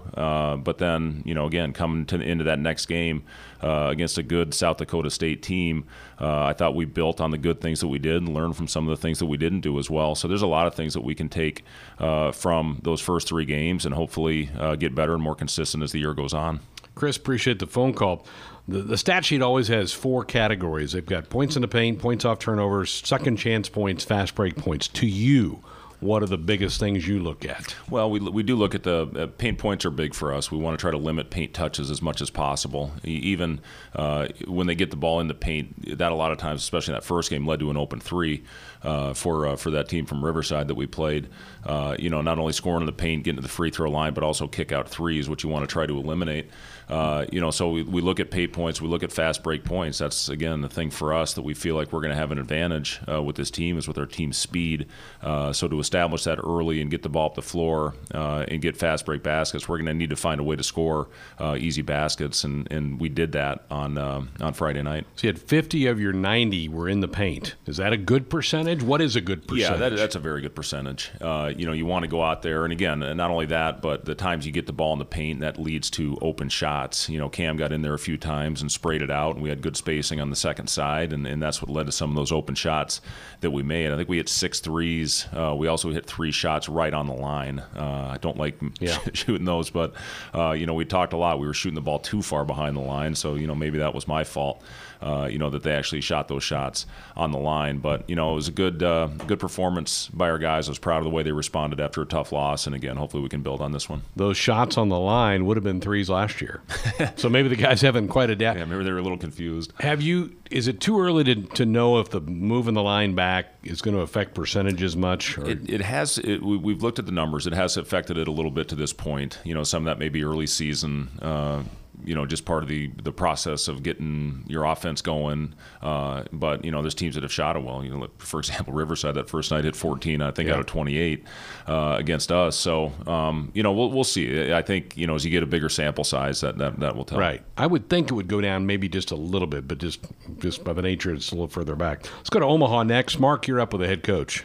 [0.62, 3.22] but then, you know, again, coming to the end of that next game
[3.62, 5.84] uh, against a good South Dakota State team,
[6.20, 8.66] uh, I thought we built on the good things that we did and learned from
[8.68, 10.14] some of the things that we didn't do as well.
[10.14, 11.64] So there's a lot of things that we can take
[11.98, 15.92] uh, from those first three games and hopefully uh, get better and more consistent as
[15.92, 16.60] the year goes on.
[16.94, 18.24] Chris, appreciate the phone call.
[18.66, 20.92] The, the stat sheet always has four categories.
[20.92, 24.88] They've got points in the paint, points off turnovers, second chance points, fast break points.
[24.88, 25.62] To you,
[26.00, 27.74] what are the biggest things you look at?
[27.88, 30.50] Well, we, we do look at the uh, paint points are big for us.
[30.50, 32.92] We want to try to limit paint touches as much as possible.
[33.04, 33.60] Even
[33.94, 36.94] uh, when they get the ball in the paint, that a lot of times, especially
[36.94, 38.44] that first game, led to an open three
[38.82, 41.28] uh, for uh, for that team from Riverside that we played.
[41.64, 44.14] Uh, you know, not only scoring in the paint, getting to the free throw line,
[44.14, 46.48] but also kick out threes, which you want to try to eliminate.
[46.88, 49.64] Uh, you know, so we, we look at paint points, we look at fast break
[49.64, 49.98] points.
[49.98, 52.38] That's again the thing for us that we feel like we're going to have an
[52.38, 54.86] advantage with this team is with our team speed.
[55.22, 58.76] So to establish that early and get the ball up the floor uh, and get
[58.76, 61.82] fast break baskets, we're going to need to find a way to score uh, easy
[61.82, 65.06] baskets, and, and we did that on uh, on Friday night.
[65.14, 67.54] So you had 50 of your 90 were in the paint.
[67.66, 68.82] Is that a good percentage?
[68.82, 69.80] What is a good percentage?
[69.80, 71.10] Yeah, that, that's a very good percentage.
[71.20, 74.04] Uh, you know, you want to go out there, and again, not only that, but
[74.04, 77.08] the times you get the ball in the paint, that leads to open shots.
[77.08, 79.48] You know, Cam got in there a few times and sprayed it out, and we
[79.48, 82.16] had good spacing on the second side, and, and that's what led to some of
[82.16, 83.00] those open shots
[83.40, 83.92] that we made.
[83.92, 85.26] I think we hit six threes.
[85.32, 87.60] Uh, we also hit three shots right on the line.
[87.76, 88.98] Uh, I don't like yeah.
[89.12, 89.94] shooting those, but
[90.34, 91.38] uh, you know, we talked a lot.
[91.38, 93.94] We were shooting the ball too far behind the line, so you know maybe that
[93.94, 94.62] was my fault.
[95.00, 97.78] Uh, you know that they actually shot those shots on the line.
[97.78, 100.68] But you know it was a good uh, good performance by our guys.
[100.68, 103.22] I was proud of the way they responded after a tough loss, and again, hopefully
[103.22, 104.02] we can build on this one.
[104.14, 106.62] Those shots on the line would have been threes last year,
[107.16, 108.60] so maybe the guys haven't quite adapted.
[108.60, 109.72] Yeah, maybe they were a little confused.
[109.80, 110.36] Have you?
[110.50, 113.96] Is it too early to, to know if the moving the line back is going
[113.96, 115.38] to affect percentages much?
[115.38, 116.18] It, it, has.
[116.18, 117.46] It, we, have looked at the numbers.
[117.46, 119.38] It has affected it a little bit to this point.
[119.44, 121.10] You know, some of that may be early season.
[121.20, 121.62] Uh,
[122.06, 125.54] you know, just part of the the process of getting your offense going.
[125.82, 127.84] Uh, but you know, there's teams that have shot it well.
[127.84, 130.54] You know, for example, Riverside that first night hit 14, I think, yeah.
[130.54, 131.24] out of 28
[131.66, 132.56] uh, against us.
[132.56, 134.52] So um, you know, we'll we'll see.
[134.52, 137.04] I think you know, as you get a bigger sample size, that that, that will
[137.04, 137.18] tell.
[137.18, 137.42] Right.
[137.56, 140.00] I would think it would go down maybe just a little bit, but just
[140.38, 142.06] just by the nature, it's a little further back.
[142.16, 143.18] Let's go to Omaha next.
[143.18, 144.44] Mark, you're up with the head coach.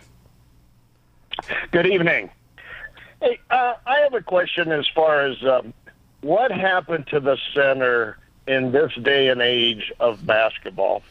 [1.71, 2.29] Good evening.
[3.21, 5.73] Hey, uh, I have a question as far as um,
[6.21, 11.03] what happened to the center in this day and age of basketball?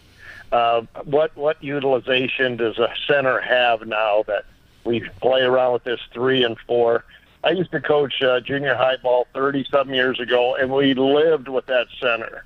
[0.53, 4.45] Uh, what what utilization does a center have now that
[4.85, 7.05] we play around with this three and four?
[7.43, 11.49] I used to coach uh, junior high ball 30 some years ago, and we lived
[11.49, 12.45] with that center.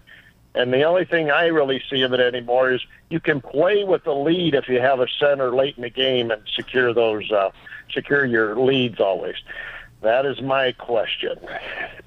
[0.55, 4.05] And the only thing I really see of it anymore is you can play with
[4.05, 7.51] the lead if you have a center late in the game and secure those, uh,
[7.93, 9.35] secure your leads always.
[10.05, 11.37] That is my question.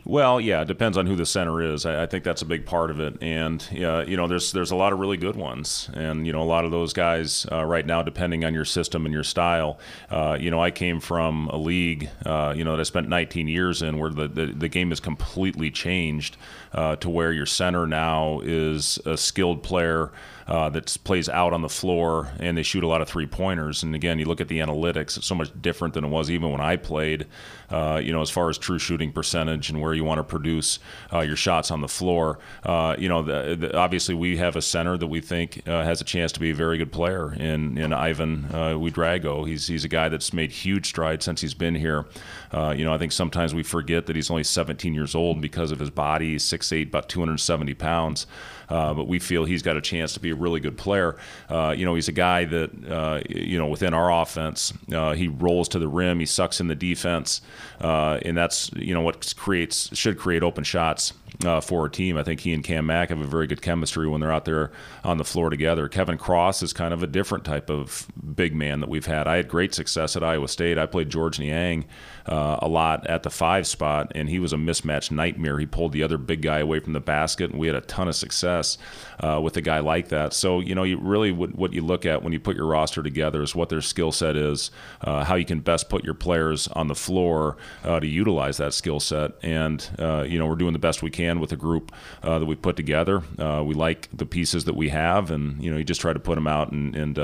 [0.06, 1.86] Well, yeah, it depends on who the center is.
[1.86, 4.70] I, I think that's a big part of it, and yeah, you know, there's there's
[4.70, 7.66] a lot of really good ones, and you know, a lot of those guys uh,
[7.66, 9.80] right now, depending on your system and your style.
[10.10, 13.48] Uh, you know, I came from a league, uh, you know, that I spent 19
[13.50, 16.38] years in, where the the, the game has completely changed
[16.72, 20.12] uh, to where your center now is a skilled player
[20.48, 23.84] uh, that plays out on the floor, and they shoot a lot of three pointers.
[23.84, 26.52] And again, you look at the analytics; it's so much different than it was even
[26.52, 27.26] when I played.
[27.70, 30.80] Uh, you know, as far as true shooting percentage and where you want to produce
[31.12, 32.40] uh, your shots on the floor.
[32.64, 36.00] Uh, you know, the, the, obviously we have a center that we think uh, has
[36.00, 39.48] a chance to be a very good player in in Ivan uh, Ouedraogo.
[39.48, 42.06] He's he's a guy that's made huge strides since he's been here.
[42.54, 45.80] you know, I think sometimes we forget that he's only 17 years old because of
[45.80, 46.34] his body.
[46.34, 48.28] He's 6'8", about 270 pounds.
[48.70, 51.16] Uh, but we feel he's got a chance to be a really good player.
[51.50, 55.28] Uh, you know, he's a guy that, uh, you know, within our offense, uh, he
[55.28, 57.42] rolls to the rim, he sucks in the defense,
[57.82, 61.14] uh, and that's, you know, what creates, should create open shots
[61.46, 62.18] uh, for a team.
[62.18, 64.72] I think he and Cam Mack have a very good chemistry when they're out there
[65.04, 65.88] on the floor together.
[65.88, 69.28] Kevin Cross is kind of a different type of big man that we've had.
[69.28, 70.78] I had great success at Iowa State.
[70.78, 71.86] I played George Niang
[72.28, 75.58] uh, a lot at the five spot, and he was a mismatch nightmare.
[75.60, 78.08] He pulled the other big guy away from the basket, and we had a ton
[78.08, 78.78] of success
[79.20, 80.34] uh, with a guy like that.
[80.34, 83.42] So, you know, you really what you look at when you put your roster together
[83.42, 86.88] is what their skill set is, uh, how you can best put your players on
[86.88, 89.32] the floor uh, to utilize that skill set.
[89.42, 91.92] And, uh, you know, we're doing the best we can with the group
[92.24, 93.24] uh, that we put together.
[93.38, 96.36] We like the pieces that we have, and you know, you just try to put
[96.36, 97.18] them out and, and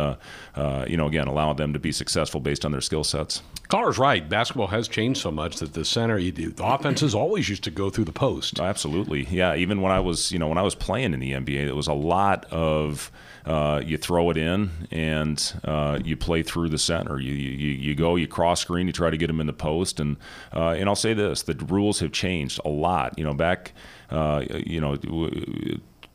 [0.90, 3.42] you know, again, allow them to be successful based on their skill sets.
[3.70, 4.28] Caller's right.
[4.28, 8.06] Basketball has changed so much that the center, the offenses always used to go through
[8.06, 8.60] the post.
[8.60, 9.56] Absolutely, yeah.
[9.56, 11.88] Even when I was, you know, when I was playing in the NBA, it was
[11.88, 13.12] a lot of
[13.46, 17.20] uh, you throw it in and uh, you play through the center.
[17.20, 20.00] You, you you go, you cross screen, you try to get them in the post,
[20.00, 20.16] and
[20.54, 23.18] uh, and I'll say this: the rules have changed a lot.
[23.18, 23.74] You know, back
[24.10, 24.98] uh, you know.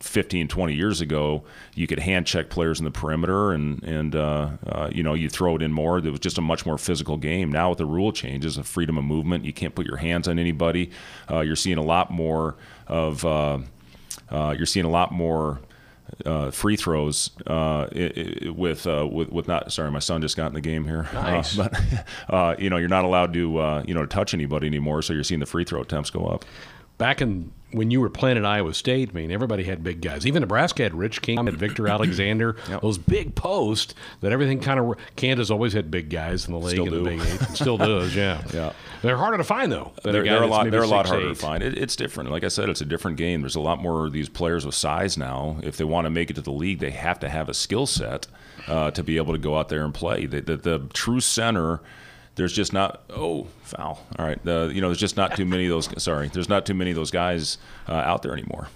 [0.01, 1.43] 15, 20 years ago,
[1.75, 5.29] you could hand check players in the perimeter and, and uh, uh, you know, you
[5.29, 5.99] throw it in more.
[5.99, 7.51] It was just a much more physical game.
[7.51, 10.39] Now, with the rule changes, the freedom of movement, you can't put your hands on
[10.39, 10.91] anybody.
[11.31, 12.57] Uh, you're seeing a lot more
[12.87, 13.59] of, uh,
[14.31, 15.61] uh, you're seeing a lot more
[16.25, 20.37] uh, free throws uh, it, it, with uh, with with not sorry my son just
[20.37, 21.55] got in the game here uh, nice.
[21.55, 21.75] but
[22.29, 25.25] uh, you know you're not allowed to uh, you know touch anybody anymore so you're
[25.25, 26.45] seeing the free throw attempts go up
[26.99, 30.27] back in when you were playing at Iowa State, I mean, everybody had big guys.
[30.27, 32.81] Even Nebraska had Rich King, had Victor Alexander, yep.
[32.81, 34.97] those big posts that everything kind of.
[35.17, 37.03] Kansas always had big guys in the league still do.
[37.03, 37.41] the Big Eight.
[37.55, 38.43] still does, yeah.
[38.55, 38.73] yeah.
[39.03, 39.93] They're harder to find though.
[40.03, 40.71] They're, they're, a lot.
[40.71, 41.29] They're a lot harder eight.
[41.29, 41.63] to find.
[41.63, 42.31] It, it's different.
[42.31, 43.43] Like I said, it's a different game.
[43.43, 45.59] There's a lot more of these players with size now.
[45.63, 47.87] If they want to make it to the league, they have to have a skill
[47.87, 48.27] set
[48.67, 50.27] uh, to be able to go out there and play.
[50.27, 51.81] The, the, the true center
[52.39, 54.07] there's just not oh foul.
[54.19, 56.03] All right, uh, you know, there's just not too many of those.
[56.03, 58.69] Sorry, there's not too many of those guys uh, out there anymore.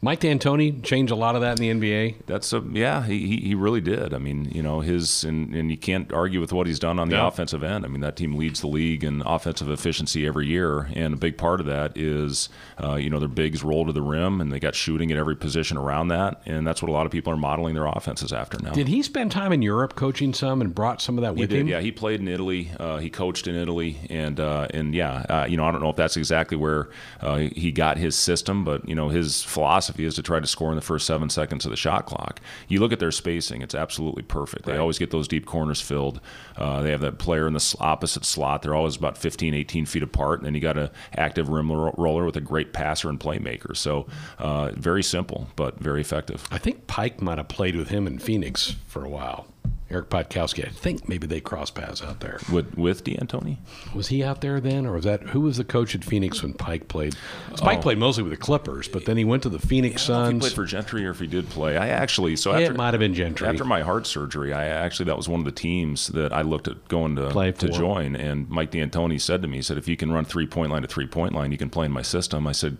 [0.00, 2.14] Mike D'Antoni changed a lot of that in the NBA.
[2.26, 4.14] That's a yeah, he, he really did.
[4.14, 7.08] I mean, you know, his and, and you can't argue with what he's done on
[7.08, 7.26] the No.
[7.26, 7.84] offensive end.
[7.84, 11.36] I mean, that team leads the league in offensive efficiency every year, and a big
[11.36, 12.48] part of that is,
[12.80, 15.34] uh, you know, their bigs roll to the rim, and they got shooting at every
[15.34, 18.56] position around that, and that's what a lot of people are modeling their offenses after
[18.62, 18.70] now.
[18.70, 21.62] Did he spend time in Europe coaching some and brought some of that with did,
[21.62, 21.66] him?
[21.66, 21.80] yeah.
[21.80, 22.70] He played in Italy.
[22.78, 25.90] Uh, he coached in Italy, and uh, and yeah, uh, you know, I don't know
[25.90, 26.88] if that's exactly where
[27.20, 30.70] uh, he got his system, but you know, his philosophy is to try to score
[30.70, 32.40] in the first seven seconds of the shot clock.
[32.68, 34.64] You look at their spacing; it's absolutely perfect.
[34.64, 36.20] They always get those deep corners filled.
[36.56, 38.62] Uh, they have that player in the opposite slot.
[38.62, 42.24] They're always about 15, 18 feet apart, and then you got an active rim roller
[42.24, 43.76] with a great passer and playmaker.
[43.76, 44.06] So
[44.38, 46.46] uh, very simple, but very effective.
[46.50, 49.46] I think Pike might have played with him in Phoenix for a while.
[49.90, 50.66] Eric Piatkowski.
[50.66, 52.38] I think maybe they cross paths out there.
[52.52, 53.56] With with D'Antoni.
[53.94, 56.52] Was he out there then, or was that who was the coach at Phoenix when
[56.52, 57.14] Pike played?
[57.54, 57.82] Spike Oh.
[57.82, 60.26] played mostly with the Clippers, but then he went to the Phoenix I don't know
[60.26, 60.42] if he Suns.
[60.42, 61.78] played for Gentry or if he did play.
[61.78, 63.48] I actually so after, It might have been Gentry.
[63.48, 66.68] After my heart surgery, I actually that was one of the teams that I looked
[66.68, 68.14] at going to Play to join.
[68.14, 70.82] And Mike D'Antoni said to me, he said, "If you can run three point line
[70.82, 72.76] to three point line, you can play in my system." I said.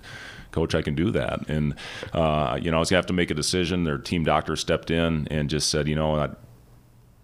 [0.50, 1.74] Coach, I can do that, and
[2.14, 3.84] uh, you know I was gonna have to make a decision.
[3.84, 6.30] Their team doctor stepped in and just said, you know, I,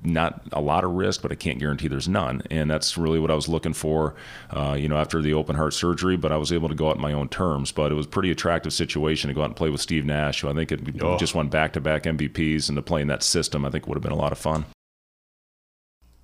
[0.04, 2.42] not a lot of risk, but I can't guarantee there's none.
[2.50, 4.14] And that's really what I was looking for,
[4.50, 6.16] uh, you know, after the open heart surgery.
[6.16, 7.72] But I was able to go out on my own terms.
[7.72, 10.40] But it was a pretty attractive situation to go out and play with Steve Nash,
[10.42, 11.16] who I think it Oh.
[11.18, 13.96] just won back to back MVPs, and to play in that system, I think would
[13.96, 14.66] have been a lot of fun.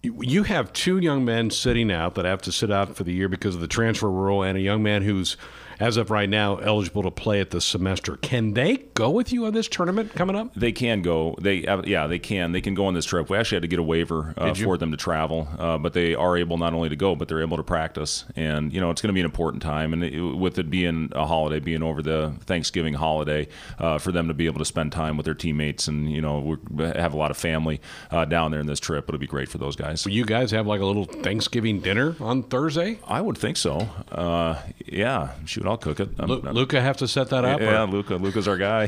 [0.03, 3.29] You have two young men sitting out that have to sit out for the year
[3.29, 5.37] because of the transfer rule, and a young man who's,
[5.81, 8.17] as of right now, eligible to play at the semester.
[8.19, 10.55] Can they go with you on this tournament coming up?
[10.55, 11.35] They can go.
[11.41, 12.53] They uh, yeah, they can.
[12.53, 13.31] They can go on this trip.
[13.31, 16.15] We actually had to get a waiver uh, for them to travel, uh, but they
[16.15, 18.27] are able not only to go, but they're able to practice.
[18.37, 19.93] And you know, it's going to be an important time.
[19.95, 24.29] And it, with it being a holiday, being over the Thanksgiving holiday, uh, for them
[24.29, 27.17] to be able to spend time with their teammates, and you know, we have a
[27.17, 29.09] lot of family uh, down there in this trip.
[29.09, 30.05] It'll be great for those guys.
[30.05, 32.99] Will you guys have like a little Thanksgiving dinner on Thursday?
[33.07, 33.89] I would think so.
[34.13, 36.19] Uh, yeah, shoot, I'll cook it.
[36.19, 37.61] Lu- Luca have to set that up.
[37.61, 38.17] or- Yeah, Luca.
[38.17, 38.85] Luca's our guy.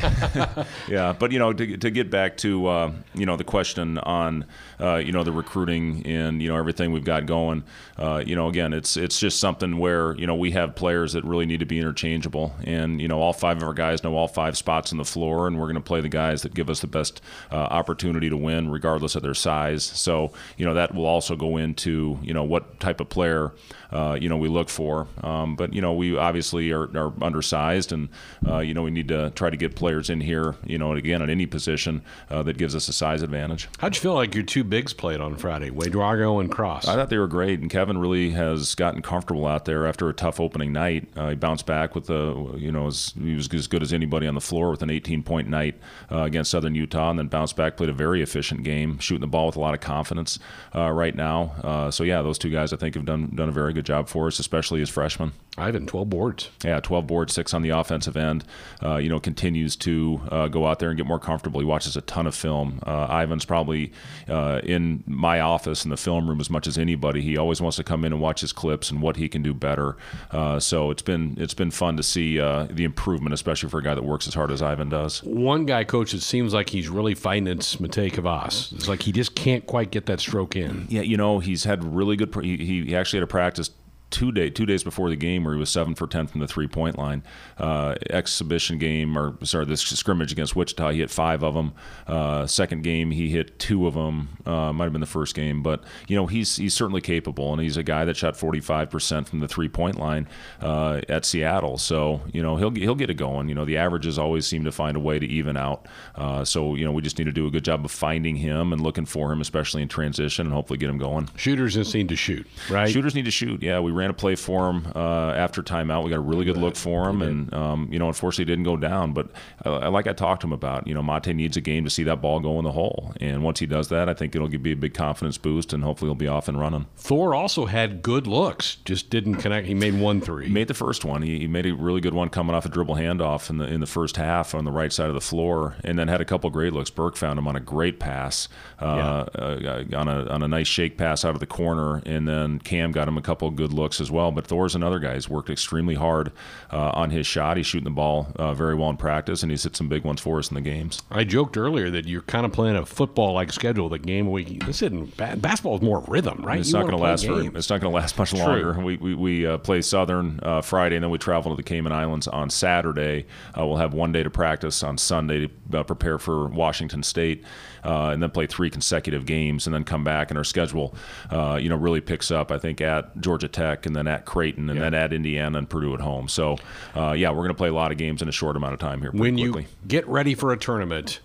[0.88, 4.44] yeah, but you know, to, to get back to uh, you know the question on
[4.80, 7.64] uh, you know the recruiting and you know everything we've got going.
[7.96, 11.24] Uh, you know, again, it's it's just something where you know we have players that
[11.24, 14.28] really need to be interchangeable, and you know all five of our guys know all
[14.28, 16.80] five spots on the floor, and we're going to play the guys that give us
[16.80, 19.84] the best uh, opportunity to win, regardless of their size.
[19.84, 23.52] So you know that will also go into you know what type of player
[23.92, 25.06] uh, you know we look for.
[25.22, 28.08] Um, but you know we obviously are, are undersized, and
[28.46, 30.56] uh, you know we need to try to get players in here.
[30.64, 33.68] You know, again at any position uh, that gives us a size advantage.
[33.78, 36.88] How'd you feel like your two bigs played on Friday, Ouedraogo and Cross?
[36.88, 40.14] I thought they were great, and Kevin really has gotten comfortable out there after a
[40.14, 41.08] tough opening night.
[41.16, 44.26] Uh, he bounced back with a, you know, as, he was as good as anybody
[44.26, 45.78] on the floor with an 18-point night
[46.10, 49.26] uh, against Southern Utah, and then bounced back, played a very efficient game, shooting the
[49.26, 50.38] ball with a lot of confidence
[50.74, 51.54] uh, right now.
[51.62, 54.08] Uh, so yeah, those two guys I think have done done a very good job
[54.08, 55.32] for us, especially as freshmen.
[55.58, 56.48] Ivan, 12 boards.
[56.64, 58.42] Yeah, 12 boards, six on the offensive end.
[58.82, 61.60] Uh, you know, continues to uh, go out there and get more comfortable.
[61.60, 62.80] He watches a ton of film.
[62.86, 63.92] Uh, Ivan's probably
[64.28, 67.20] uh, in my office in the film room as much as anybody.
[67.20, 69.52] He always wants to come in and watch his clips and what he can do
[69.52, 69.96] better.
[70.30, 73.82] Uh, so it's been it's been fun to see uh, the improvement, especially for a
[73.82, 75.22] guy that works as hard as Ivan does.
[75.22, 78.72] One guy, coach, it seems like he's really fighting it's Matej Kavas.
[78.72, 80.86] It's like he just can't quite get that stroke in.
[80.88, 82.32] Yeah, you know, he's had really good.
[82.32, 83.70] pr- He, he actually had a practice
[84.12, 86.46] two day two days before the game where he was seven for ten from the
[86.46, 87.24] three point line.
[87.58, 91.72] Uh, exhibition game or sorry, this scrimmage against Wichita, he hit five of them.
[92.06, 94.36] Uh, second game, he hit two of them.
[94.46, 97.62] Uh, might have been the first game, but you know he's he's certainly capable, and
[97.62, 100.28] he's a guy that shot forty five percent from the three point line
[100.60, 101.78] uh, at Seattle.
[101.78, 103.48] So you know he'll he'll get it going.
[103.48, 105.86] You know the averages always seem to find a way to even out.
[106.14, 108.72] Uh, so you know we just need to do a good job of finding him
[108.72, 111.28] and looking for him, especially in transition, and hopefully get him going.
[111.36, 112.90] Shooters just need to shoot, right?
[112.90, 113.62] Shooters need to shoot.
[113.62, 116.02] Yeah, we ran a play for him uh, after timeout.
[116.04, 118.76] We got a really good look for him, and um, you know, unfortunately, didn't go
[118.76, 119.12] down.
[119.12, 119.28] But
[119.64, 122.02] uh, like I talked to him about, you know, Mate needs a game to see
[122.04, 124.62] that ball go in the hole, and once he does that, I think it'll give-
[124.62, 126.86] be a big confidence boost, and hopefully, he'll be off and running.
[126.96, 129.66] Thor also had good looks, just didn't connect.
[129.66, 130.46] He made one three.
[130.46, 131.22] He made the first one.
[131.22, 133.80] He, he made a really good one coming off a dribble handoff in the in
[133.80, 136.50] the first half on the right side of the floor, and then had a couple
[136.50, 136.90] great looks.
[136.90, 138.48] Burke found him on a great pass,
[138.80, 142.58] uh, uh, on a on a nice shake pass out of the corner, and then
[142.58, 144.30] Cam got him a couple good looks looks as well.
[144.30, 145.14] But Thor's another guy.
[145.14, 146.32] He's worked extremely hard
[146.72, 147.56] uh, on his shot.
[147.56, 150.20] He's shooting the ball uh, very well in practice, and he's hit some big ones
[150.20, 151.02] for us in the games.
[151.10, 154.64] I joked earlier that you're kind of playing a football-like schedule, the game week.
[154.64, 156.60] This isn't basketball is more rhythm, right?
[156.60, 157.40] It's You not going to last for.
[157.56, 158.80] It's not going to last much longer.
[158.80, 161.92] We we, we uh, play Southern uh, Friday, and then we travel to the Cayman
[161.92, 163.26] Islands on Saturday.
[163.58, 167.44] Uh, we'll have one day to practice on Sunday to prepare for Washington State,
[167.84, 170.30] uh, and then play three consecutive games, and then come back.
[170.30, 170.94] And our schedule,
[171.30, 172.50] uh, you know, really picks up.
[172.50, 175.94] I think at Georgia Tech, and then at Creighton, and then at Indiana and Purdue
[175.94, 176.28] at home.
[176.28, 176.58] So,
[176.94, 178.80] uh, yeah, we're going to play a lot of games in a short amount of
[178.80, 179.10] time here.
[179.10, 179.62] when quickly.
[179.62, 181.20] you get ready for a tournament,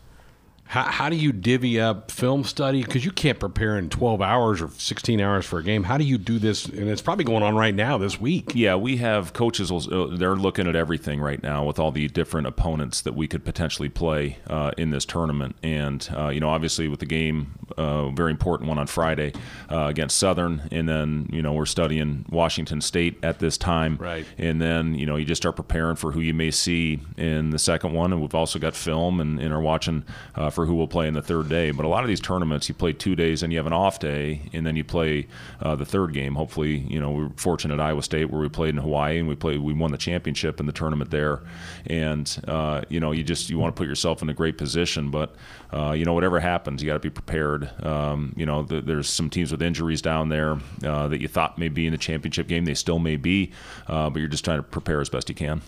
[0.68, 2.84] how, how do you divvy up film study?
[2.84, 5.84] Because you can't prepare in 12 hours or 16 hours for a game.
[5.84, 6.66] How do you do this?
[6.66, 8.52] And it's probably going on right now this week.
[8.54, 9.72] Yeah, we have coaches.
[9.72, 13.46] uh, They're looking at everything right now with all the different opponents that we could
[13.46, 15.56] potentially play uh, in this tournament.
[15.64, 19.34] And uh, you know, obviously with the game, uh, very important one on Friday
[19.72, 23.98] uh, against Southern, and then you know we're studying Washington State at this time.
[23.98, 24.26] Right.
[24.38, 27.60] And then you know you just start preparing for who you may see in the
[27.60, 30.04] second one, and we've also got film and, and are watching
[30.36, 31.70] uh, for who will play in the third day.
[31.70, 34.00] But a lot of these tournaments, you play two days and you have an off
[34.00, 35.28] day, and then you play
[35.62, 36.34] uh, the third game.
[36.34, 39.36] Hopefully, you know we're fortunate at Iowa State where we played in Hawaii and we
[39.36, 41.42] played we won the championship in the tournament there,
[41.86, 45.12] and uh, you know you just you want to put yourself in a great position.
[45.12, 45.36] But
[45.72, 47.70] uh, you know whatever happens, you got to be prepared.
[47.86, 51.60] Um, you know th- there's some teams with injuries down there uh, that you thought
[51.60, 52.66] may be in the championship game.
[52.66, 53.52] They still may be,
[53.88, 55.62] uh, but you're just trying to prepare as best you can.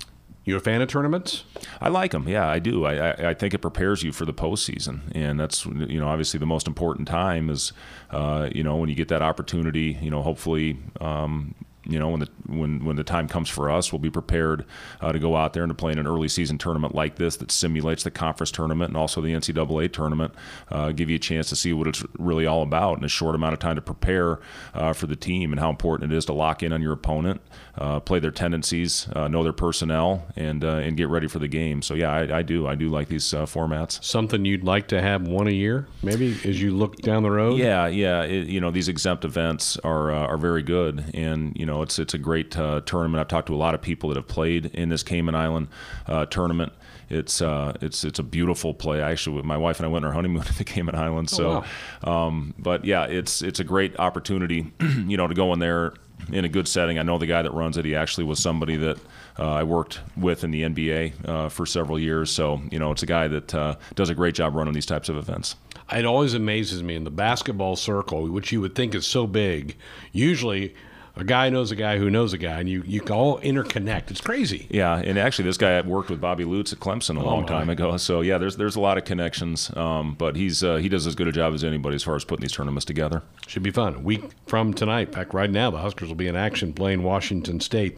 [0.46, 1.44] You a fan of tournaments?
[1.80, 2.28] I like them.
[2.28, 2.86] Yeah, I do.
[2.86, 6.40] I, I, I think it prepares you for the postseason, and that's you know obviously
[6.40, 7.72] the most important time is
[8.10, 9.98] uh, you know when you get that opportunity.
[10.02, 10.78] You know, hopefully.
[11.00, 11.56] Um,
[11.90, 14.66] you know, when the when when the time comes for us, we'll be prepared
[15.02, 17.38] uh, to go out there and to play in an early season tournament like this
[17.38, 20.34] that simulates the conference tournament and also the NCAA tournament.
[20.70, 23.36] Uh, give you a chance to see what it's really all about in a short
[23.36, 24.40] amount of time to prepare
[24.74, 27.42] uh, for the team and how important it is to lock in on your opponent,
[27.78, 31.48] uh, play their tendencies, uh, know their personnel, and uh, and get ready for the
[31.48, 31.82] game.
[31.82, 34.04] So yeah, I, I do I do like these uh, formats.
[34.04, 37.58] Something you'd like to have one a year, maybe as you look down the road?
[37.58, 38.24] Yeah, yeah.
[38.24, 42.00] It, you know, these exempt events are uh, are very good, and you know, it's
[42.00, 43.22] it's a great uh, tournament.
[43.22, 45.68] I've talked to a lot of people that have played in this Cayman Island
[46.08, 46.74] uh, tournament.
[47.10, 49.02] It's uh, it's it's a beautiful play.
[49.02, 51.36] I Actually, my wife and I went on our honeymoon to the Cayman Islands.
[51.36, 51.64] So,
[52.04, 55.94] um, but yeah, it's it's a great opportunity, you know, to go in there
[56.32, 57.00] in a good setting.
[57.00, 57.86] I know the guy that runs it.
[57.86, 58.98] He actually was somebody that
[59.38, 62.30] uh, I worked with in the NBA uh, for several years.
[62.30, 65.10] So, you know, it's a guy that uh, does a great job running these types
[65.10, 65.56] of events.
[65.92, 69.76] It always amazes me in the basketball circle, which you would think is so big.
[70.12, 70.76] Usually,
[71.22, 74.12] a guy knows a guy who knows a guy, and you you all interconnect.
[74.12, 74.68] It's crazy.
[74.70, 77.48] Yeah, and actually, this guy worked with Bobby Lutz at Clemson a long my.
[77.48, 77.98] time ago.
[77.98, 79.76] So yeah, there's there's a lot of connections.
[79.76, 82.24] Um, but he's uh, he does as good a job as anybody as far as
[82.24, 83.24] putting these tournaments together.
[83.48, 83.96] Should be fun.
[83.96, 87.04] A week from tonight, in fact, right now, the Huskers will be in action playing
[87.04, 87.96] Washington State.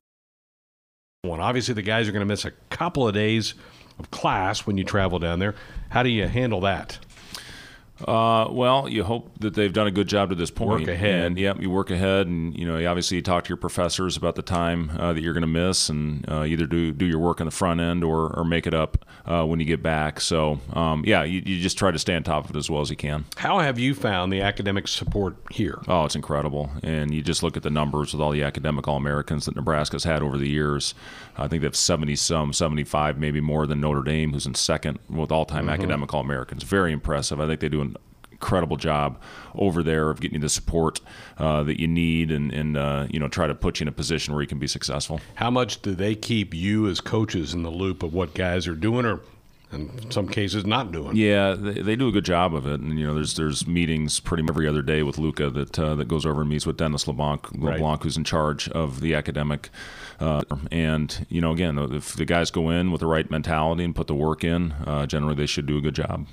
[1.24, 3.54] One, obviously, the guys are going to miss a couple of days
[4.00, 5.54] of class when you travel down there.
[5.90, 6.98] How do you handle that?
[8.08, 10.82] Uh, well, you hope that they've done a good job to this point.
[10.82, 11.26] Work ahead.
[11.26, 14.36] And, yep, you work ahead, and you know, obviously you talk to your professors about
[14.36, 17.42] the time uh, that you're going to miss, and uh, either do do your work
[17.42, 20.20] on the front end or, or make it up uh, when you get back.
[20.22, 22.82] So, um, yeah, you, you just try to stay on top of it as well
[22.82, 23.26] as you can.
[23.38, 25.82] How have you found the academic support here?
[25.88, 26.72] Oh, it's incredible.
[26.84, 30.04] And you just look at the numbers with all the academic All Americans that Nebraska's
[30.04, 30.94] had over the years.
[31.38, 35.00] I think they have 70 some, 75, maybe more than Notre Dame, who's in second
[35.10, 36.64] with all time academic All Americans.
[36.64, 37.40] Very impressive.
[37.40, 37.96] I think they do an
[38.42, 39.20] incredible job
[39.54, 41.00] over there of getting you the support
[41.38, 43.92] uh, that you need and, and uh, you know, try to put you in a
[43.92, 45.22] position where you can be successful.
[45.36, 48.76] How much do they keep you as coaches in the loop of what guys are
[48.76, 49.20] doing or,
[49.72, 51.16] in some cases, not doing?
[51.16, 54.20] Yeah, they, they do a good job of it, and you know, there's there's meetings
[54.20, 56.78] pretty much every other day with Luca that uh, that goes over and meets with
[56.78, 59.70] Dennis LeBlanc, LeBlanc who's in charge of the academic.
[60.20, 63.96] Uh, and you know, again, if the guys go in with the right mentality and
[63.96, 66.28] put the work in, uh, generally they should do a good job.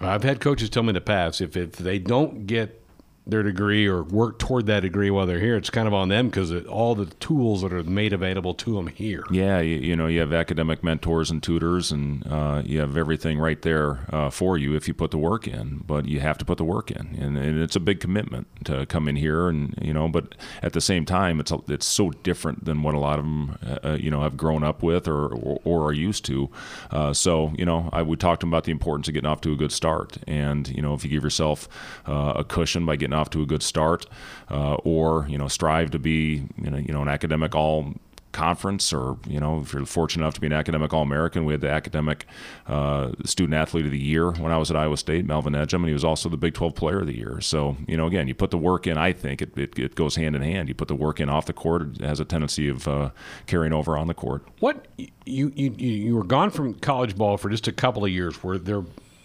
[0.00, 2.80] I've had coaches tell me in the past if, if they don't get
[3.28, 6.28] their degree or work toward that degree while they're here, it's kind of on them
[6.28, 9.22] because all the tools that are made available to them here.
[9.30, 13.38] Yeah, you, you know, you have academic mentors and tutors, and uh, you have everything
[13.38, 15.84] right there uh, for you if you put the work in.
[15.86, 18.86] But you have to put the work in, and, and it's a big commitment to
[18.86, 20.08] come in here, and you know.
[20.08, 23.26] But at the same time, it's a, it's so different than what a lot of
[23.26, 26.48] them, uh, you know, have grown up with or or, or are used to.
[26.90, 29.42] Uh, so you know, I would talk to them about the importance of getting off
[29.42, 31.68] to a good start, and you know, if you give yourself
[32.06, 34.06] uh, a cushion by getting off to a good start,
[34.50, 37.94] uh, or you know, strive to be you know, you know, an academic all
[38.32, 41.52] conference, or you know, if you're fortunate enough to be an academic All American, we
[41.52, 42.26] had the academic
[42.66, 45.86] uh, student athlete of the year when I was at Iowa State, Melvin Ejim, and
[45.86, 47.40] he was also the Big 12 Player of the Year.
[47.40, 48.96] So you know, again, you put the work in.
[48.96, 50.68] I think it, it, it goes hand in hand.
[50.68, 53.10] You put the work in off the court, it has a tendency of uh,
[53.46, 54.44] carrying over on the court.
[54.60, 54.86] What
[55.24, 58.42] you you you were gone from college ball for just a couple of years.
[58.42, 58.84] Were there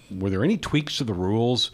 [0.10, 1.72] were there any tweaks to the rules?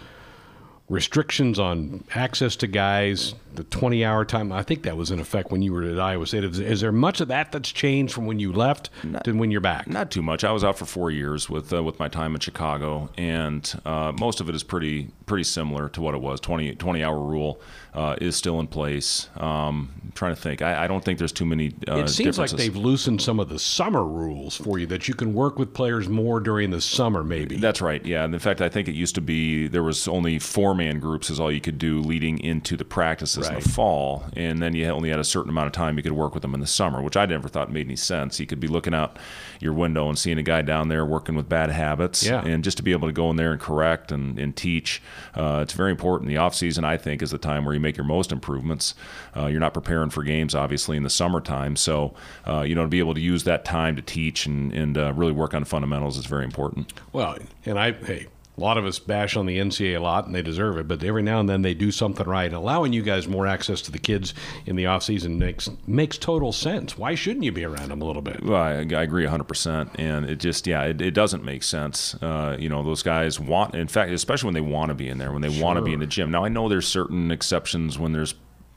[0.89, 4.51] Restrictions on access to guys, the 20 hour time.
[4.51, 6.43] I think that was in effect when you were at Iowa State.
[6.43, 9.51] Is, is there much of that that's changed from when you left not, to when
[9.51, 9.87] you're back?
[9.87, 10.43] Not too much.
[10.43, 14.11] I was out for four years with uh, with my time in Chicago, and uh,
[14.19, 16.39] most of it is pretty pretty similar to what it was.
[16.39, 17.61] 20, 20 hour rule
[17.93, 19.29] uh, is still in place.
[19.35, 20.61] Um, I'm trying to think.
[20.61, 21.73] I, I, don't think there's too many.
[21.87, 25.13] Uh, it seems like they've loosened some of the summer rules for you that you
[25.13, 27.57] can work with players more during the summer, maybe.
[27.57, 28.03] That's right.
[28.05, 28.23] Yeah.
[28.23, 31.29] And in fact, I think it used to be there was only four man groups
[31.29, 33.57] is all you could do leading into the practices right.
[33.57, 36.13] in the fall, and then you only had a certain amount of time you could
[36.13, 38.39] work with them in the summer, which I never thought made any sense.
[38.39, 39.17] You could be looking out
[39.59, 42.43] your window and seeing a guy down there working with bad habits, yeah.
[42.43, 45.01] and just to be able to go in there and correct and, and teach,
[45.35, 46.29] uh, it's very important.
[46.29, 48.95] The off season, I think, is the time where you make your most improvements.
[49.35, 52.15] Uh, you're not preparing for games, obviously, in the summertime, so
[52.47, 55.13] uh, you know to be able to use that time to teach and, and uh,
[55.13, 56.93] really work on fundamentals is very important.
[57.11, 58.27] Well, and I hey
[58.59, 60.87] a lot of us bash on the NCAA a lot, and they deserve it.
[60.87, 62.51] But every now and then they do something right.
[62.51, 64.33] Allowing you guys more access to the kids
[64.65, 66.97] in the off season makes makes total sense.
[66.97, 68.43] Why shouldn't you be around them a little bit?
[68.43, 69.45] Well, I, I agree 100.
[69.45, 72.15] percent And it just yeah, it, it doesn't make sense.
[72.15, 75.17] Uh, you know, those guys want, in fact, especially when they want to be in
[75.17, 75.63] there, when they sure.
[75.63, 76.29] want to be in the gym.
[76.29, 78.35] Now I know there's certain exceptions when there's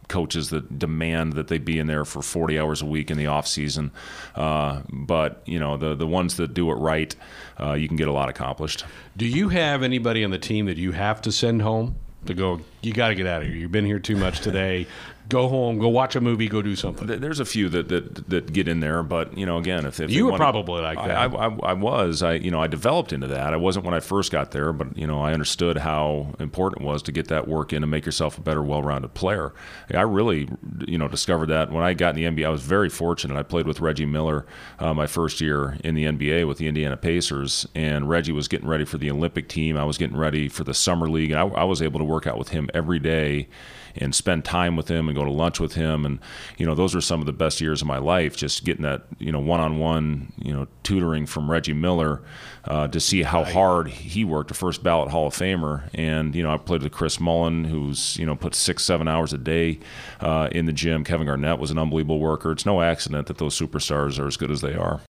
[0.08, 3.26] coaches that demand that they be in there for 40 hours a week in the
[3.26, 3.90] off season.
[4.34, 7.14] Uh, but you know, the the ones that do it right,
[7.60, 8.84] uh, you can get a lot accomplished.
[9.16, 11.96] Do you have anybody on the team that you have to send home
[12.26, 12.60] to go?
[12.82, 13.56] You got to get out of here.
[13.56, 14.86] You've been here too much today
[15.28, 17.06] go home, go watch a movie, go do something.
[17.06, 20.10] There's a few that that, that get in there, but you know, again, if, if
[20.10, 22.22] you were probably like that, I, I, I, was.
[22.22, 23.52] I you know, I developed into that.
[23.52, 26.86] I wasn't when I first got there, but you know, I understood how important it
[26.86, 29.52] was to get that work in and make yourself a better, well-rounded player.
[29.92, 30.48] I really,
[30.86, 32.46] you know, discovered that when I got in the NBA.
[32.46, 33.36] I was very fortunate.
[33.36, 34.46] I played with Reggie Miller
[34.78, 38.68] uh, my first year in the NBA with the Indiana Pacers, and Reggie was getting
[38.68, 39.76] ready for the Olympic team.
[39.76, 42.26] I was getting ready for the summer league, and I, I was able to work
[42.26, 43.48] out with him every day
[43.96, 46.04] and spend time with him and go to lunch with him.
[46.04, 46.18] And,
[46.56, 49.02] you know, those were some of the best years of my life, just getting that,
[49.18, 52.22] you know, one on one, you know, tutoring from Reggie Miller
[52.64, 55.88] uh, to see how hard he worked, a first ballot Hall of Famer.
[55.94, 59.32] And, you know, I played with Chris Mullin, who's, you know, put six, seven hours
[59.32, 59.80] a day
[60.20, 61.04] uh, in the gym.
[61.04, 62.52] Kevin Garnett was an unbelievable worker.
[62.52, 65.00] It's no accident that those superstars are as good as they are.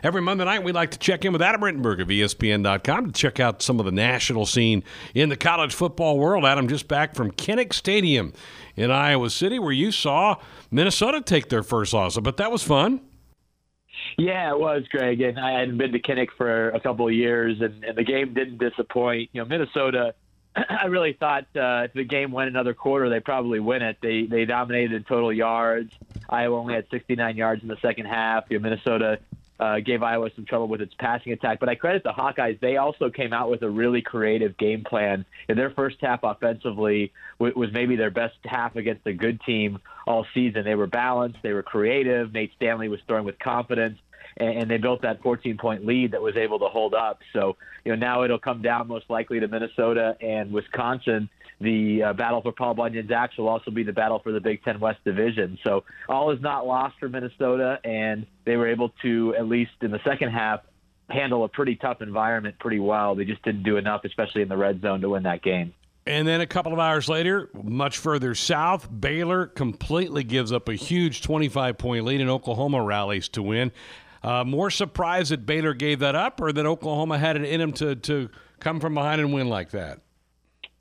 [0.00, 3.40] Every Monday night, we like to check in with Adam Rittenberg of ESPN.com to check
[3.40, 6.44] out some of the national scene in the college football world.
[6.44, 8.32] Adam just back from Kinnick Stadium
[8.76, 10.36] in Iowa City, where you saw
[10.70, 12.16] Minnesota take their first loss.
[12.16, 13.00] But that was fun.
[14.16, 15.20] Yeah, it was, Greg.
[15.20, 18.34] And I hadn't been to Kinnick for a couple of years, and, and the game
[18.34, 19.30] didn't disappoint.
[19.32, 20.14] You know, Minnesota.
[20.56, 23.96] I really thought uh, if the game went another quarter, they probably win it.
[24.00, 25.90] They they dominated in total yards.
[26.28, 28.44] Iowa only had 69 yards in the second half.
[28.48, 29.18] You know, Minnesota
[29.60, 31.60] uh, gave Iowa some trouble with its passing attack.
[31.60, 35.24] But I credit the Hawkeyes; they also came out with a really creative game plan.
[35.48, 40.26] In their first half offensively was maybe their best half against a good team all
[40.34, 40.64] season.
[40.64, 42.32] They were balanced, they were creative.
[42.32, 43.98] Nate Stanley was throwing with confidence
[44.38, 47.20] and, they built that 14 point lead that was able to hold up.
[47.32, 51.28] So, you know, now it'll come down most likely to Minnesota and Wisconsin
[51.60, 54.62] the uh, battle for Paul Bunyan's axe will also be the battle for the Big
[54.62, 55.58] Ten West Division.
[55.64, 59.90] So all is not lost for Minnesota, and they were able to, at least in
[59.90, 60.60] the second half,
[61.10, 63.14] handle a pretty tough environment pretty well.
[63.14, 65.74] They just didn't do enough, especially in the red zone, to win that game.
[66.06, 70.74] And then a couple of hours later, much further south, Baylor completely gives up a
[70.74, 73.72] huge 25 point lead, and Oklahoma rallies to win.
[74.22, 77.72] Uh, more surprised that Baylor gave that up, or that Oklahoma had it in them
[77.74, 78.28] to, to
[78.60, 80.00] come from behind and win like that?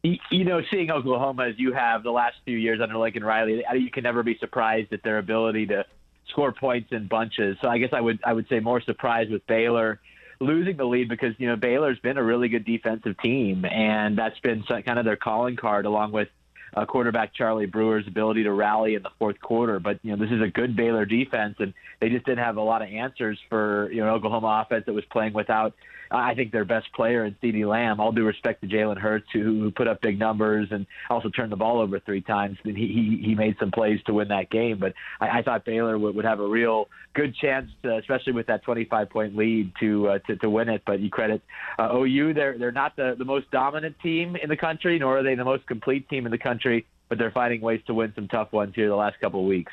[0.04, 3.92] you know, seeing Oklahoma as you have the last few years under Lincoln Riley, you
[3.92, 5.86] can never be surprised at their ability to
[6.30, 7.58] score points in bunches.
[7.62, 10.00] So I guess I would I would say more surprised with Baylor
[10.40, 14.40] losing the lead because you know Baylor's been a really good defensive team, and that's
[14.40, 16.30] been kind of their calling card, along with
[16.78, 19.80] uh, quarterback Charlie Brewer's ability to rally in the fourth quarter.
[19.80, 22.62] But you know this is a good Baylor defense, and they just didn't have a
[22.62, 25.74] lot of answers for you know Oklahoma offense that was playing without
[26.12, 28.00] I think their best player in CeeDee Lamb.
[28.00, 31.52] All due respect to Jalen Hurts, who, who put up big numbers and also turned
[31.52, 32.58] the ball over three times.
[32.64, 34.80] He, he, he made some plays to win that game.
[34.80, 38.48] But I, I thought Baylor would, would have a real good chance, to, especially with
[38.48, 40.84] that 25 point lead, to, uh, to to win it.
[40.86, 41.42] But you credit
[41.80, 45.24] uh, OU; they're they're not the the most dominant team in the country, nor are
[45.24, 46.86] they the most complete team in the country.
[47.10, 49.72] But they're finding ways to win some tough ones here the last couple of weeks.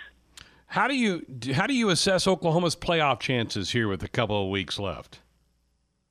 [0.68, 1.24] How do you
[1.54, 5.20] how do you assess Oklahoma's playoff chances here with a couple of weeks left?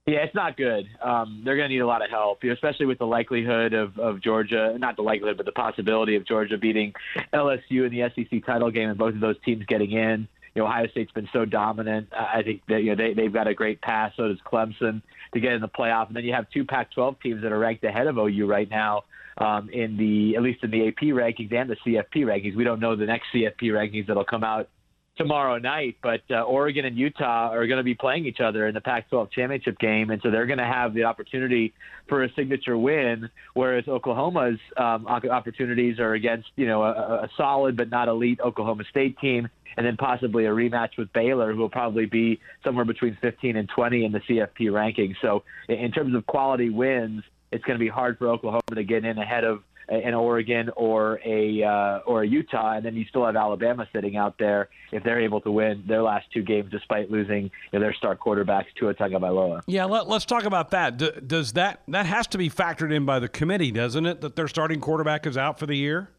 [0.06, 0.86] Yeah, it's not good.
[1.02, 4.22] Um, they're going to need a lot of help, especially with the likelihood of, of
[4.22, 6.94] Georgia, not the likelihood, but the possibility of Georgia beating
[7.34, 10.28] LSU in the SEC title game and both of those teams getting in.
[10.56, 12.10] You know, Ohio State's been so dominant.
[12.12, 14.12] I think that you know they they've got a great pass.
[14.18, 15.02] So does Clemson
[15.34, 16.08] to get in the playoff.
[16.08, 19.04] And then you have two Pac-12 teams that are ranked ahead of OU right now
[19.38, 22.56] um, in the at least in the AP rankings and the CFP rankings.
[22.56, 24.70] We don't know the next CFP rankings that'll come out
[25.18, 25.98] tomorrow night.
[26.02, 29.32] But uh, Oregon and Utah are going to be playing each other in the Pac-12
[29.32, 31.74] championship game, and so they're going to have the opportunity
[32.08, 33.30] for a signature win.
[33.54, 38.84] Whereas Oklahoma's um, opportunities are against you know a, a solid but not elite Oklahoma
[38.90, 39.50] State team.
[39.76, 43.68] And then possibly a rematch with Baylor, who will probably be somewhere between 15 and
[43.68, 45.16] 20 in the CFP rankings.
[45.20, 49.04] So, in terms of quality wins, it's going to be hard for Oklahoma to get
[49.04, 53.26] in ahead of an Oregon or a uh, or a Utah, and then you still
[53.26, 57.12] have Alabama sitting out there if they're able to win their last two games despite
[57.12, 59.62] losing you know, their star quarterbacks Tua Tagovailoa.
[59.68, 61.28] Yeah, let, us talk about that.
[61.28, 64.22] does that that has to be factored in by the committee, doesn't it?
[64.22, 66.10] That their starting quarterback is out for the year.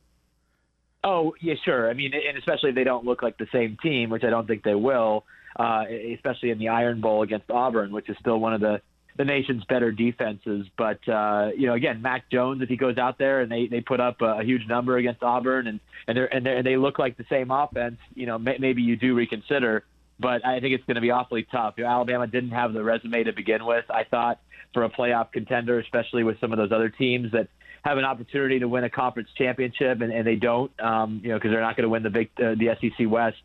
[1.03, 1.91] Oh yeah, sure.
[1.91, 4.47] I mean, and especially if they don't look like the same team, which I don't
[4.47, 5.25] think they will.
[5.57, 5.85] Uh,
[6.15, 8.81] especially in the Iron Bowl against Auburn, which is still one of the
[9.17, 10.67] the nation's better defenses.
[10.77, 13.81] But uh, you know, again, Mac Jones, if he goes out there and they, they
[13.81, 16.99] put up a, a huge number against Auburn and and they and, and they look
[16.99, 19.85] like the same offense, you know, may, maybe you do reconsider.
[20.21, 21.75] But I think it's going to be awfully tough.
[21.77, 23.85] You know, Alabama didn't have the resume to begin with.
[23.91, 24.41] I thought
[24.73, 27.49] for a playoff contender, especially with some of those other teams that
[27.85, 31.37] have an opportunity to win a conference championship, and, and they don't, um, you know,
[31.37, 33.37] because they're not going to win the big uh, the SEC West.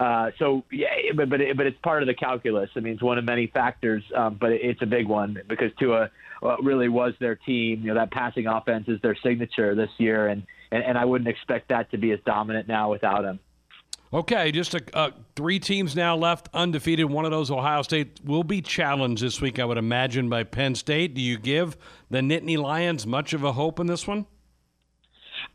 [0.00, 2.70] Uh, so yeah, but but, it, but it's part of the calculus.
[2.74, 5.70] I mean, it's one of many factors, um, but it, it's a big one because
[5.78, 6.10] Tua
[6.42, 7.82] uh, really was their team.
[7.82, 10.42] You know, that passing offense is their signature this year, and,
[10.72, 13.40] and and I wouldn't expect that to be as dominant now without him.
[14.12, 17.08] Okay, just a, uh, three teams now left undefeated.
[17.10, 20.74] One of those, Ohio State, will be challenged this week, I would imagine, by Penn
[20.74, 21.14] State.
[21.14, 21.76] Do you give
[22.10, 24.26] the Nittany Lions much of a hope in this one?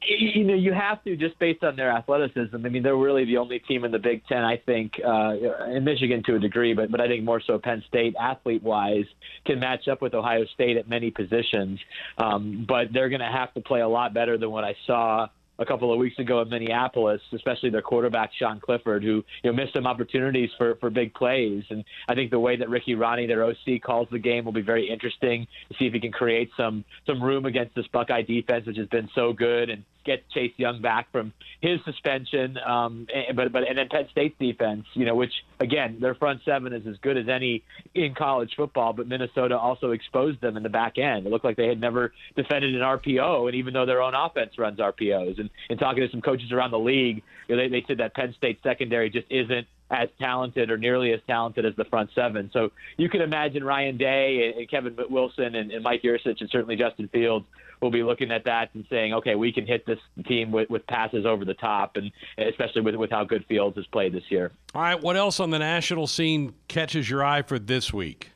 [0.08, 2.56] You know, you have to just based on their athleticism.
[2.56, 5.36] I mean, they're really the only team in the Big Ten, I think, uh,
[5.70, 9.06] in Michigan to a degree, but but I think more so Penn State, athlete-wise,
[9.46, 11.80] can match up with Ohio State at many positions.
[12.18, 15.28] Um, but they're going to have to play a lot better than what I saw
[15.60, 19.54] a couple of weeks ago in Minneapolis, especially their quarterback Sean Clifford, who you know
[19.54, 21.64] missed some opportunities for for big plays.
[21.70, 24.62] And I think the way that Ricky Rahne, their OC, calls the game will be
[24.62, 28.66] very interesting to see if he can create some some room against this Buckeye defense,
[28.66, 32.58] which has been so good, and get Chase Young back from his suspension.
[32.58, 36.42] Um, and, but but and then Penn State's defense, you know, which again their front
[36.46, 38.94] seven is as good as any in college football.
[38.94, 41.26] But Minnesota also exposed them in the back end.
[41.26, 44.58] It looked like they had never defended an RPO, and even though their own offense
[44.58, 47.86] runs RPOs, and, and talking to some coaches around the league, you know, they, they
[47.88, 51.86] said that Penn State secondary just isn't as talented or nearly as talented as the
[51.86, 52.50] front seven.
[52.54, 57.08] So you can imagine Ryan Day and Kevin Wilson and, Mike Yurcich and certainly Justin
[57.10, 57.46] Fields
[57.86, 60.86] will be looking at that and saying, okay, we can hit this team with, with
[60.88, 64.52] passes over the top, and especially with, with how good Fields has played this year.
[64.74, 68.32] All right, what else on the national scene catches your eye for this week?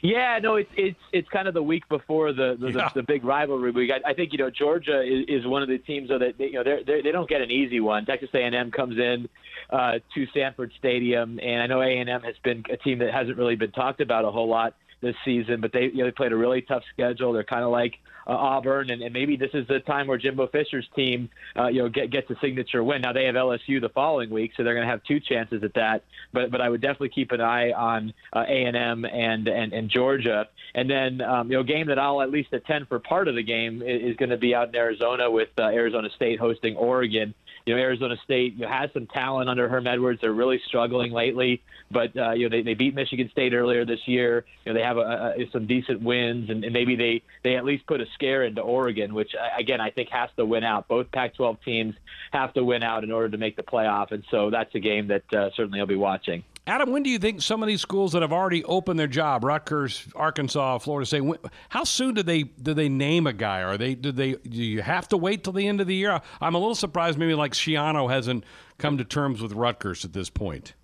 [0.00, 2.88] Yeah, no, it's it's it's kind of the week before the the, yeah.
[2.92, 3.92] the, the big rivalry week.
[3.92, 6.46] I, I think you know Georgia is, is one of the teams though that they,
[6.46, 8.04] you know they're, they're, they don't get an easy one.
[8.04, 9.28] Texas A&M comes in
[9.70, 13.54] uh, to Sanford Stadium, and I know A&M has been a team that hasn't really
[13.54, 16.36] been talked about a whole lot this season, but they you know they played a
[16.36, 17.32] really tough schedule.
[17.32, 20.46] They're kind of like uh, Auburn, and, and maybe this is the time where Jimbo
[20.46, 21.28] Fisher's team
[21.58, 23.02] uh, you know get gets a signature win.
[23.02, 25.74] Now they have LSU the following week, so they're going to have two chances at
[25.74, 26.04] that.
[26.32, 29.90] But but I would definitely keep an eye on uh, A and M and and
[29.90, 33.34] Georgia, and then um, you know game that I'll at least attend for part of
[33.34, 36.76] the game is, is going to be out in Arizona with uh, Arizona State hosting
[36.76, 37.34] Oregon
[37.66, 40.20] you know, Arizona State you know, has some talent under Herm Edwards.
[40.20, 44.00] They're really struggling lately, but uh, you know they, they beat Michigan State earlier this
[44.06, 44.44] year.
[44.64, 47.64] You know they have a, a, some decent wins, and, and maybe they they at
[47.64, 50.88] least put a scare into Oregon, which again I think has to win out.
[50.88, 51.94] Both Pac-12 teams
[52.32, 55.08] have to win out in order to make the playoff, and so that's a game
[55.08, 56.44] that uh, certainly I'll be watching.
[56.64, 59.42] Adam, when do you think some of these schools that have already opened their job,
[59.42, 61.38] Rutgers, Arkansas, Florida State, when,
[61.68, 63.62] how soon do they do they name a guy?
[63.62, 66.20] Are they do they do you have to wait till the end of the year?
[66.40, 68.44] I'm a little surprised maybe like Schiano hasn't
[68.78, 70.74] come to terms with Rutgers at this point.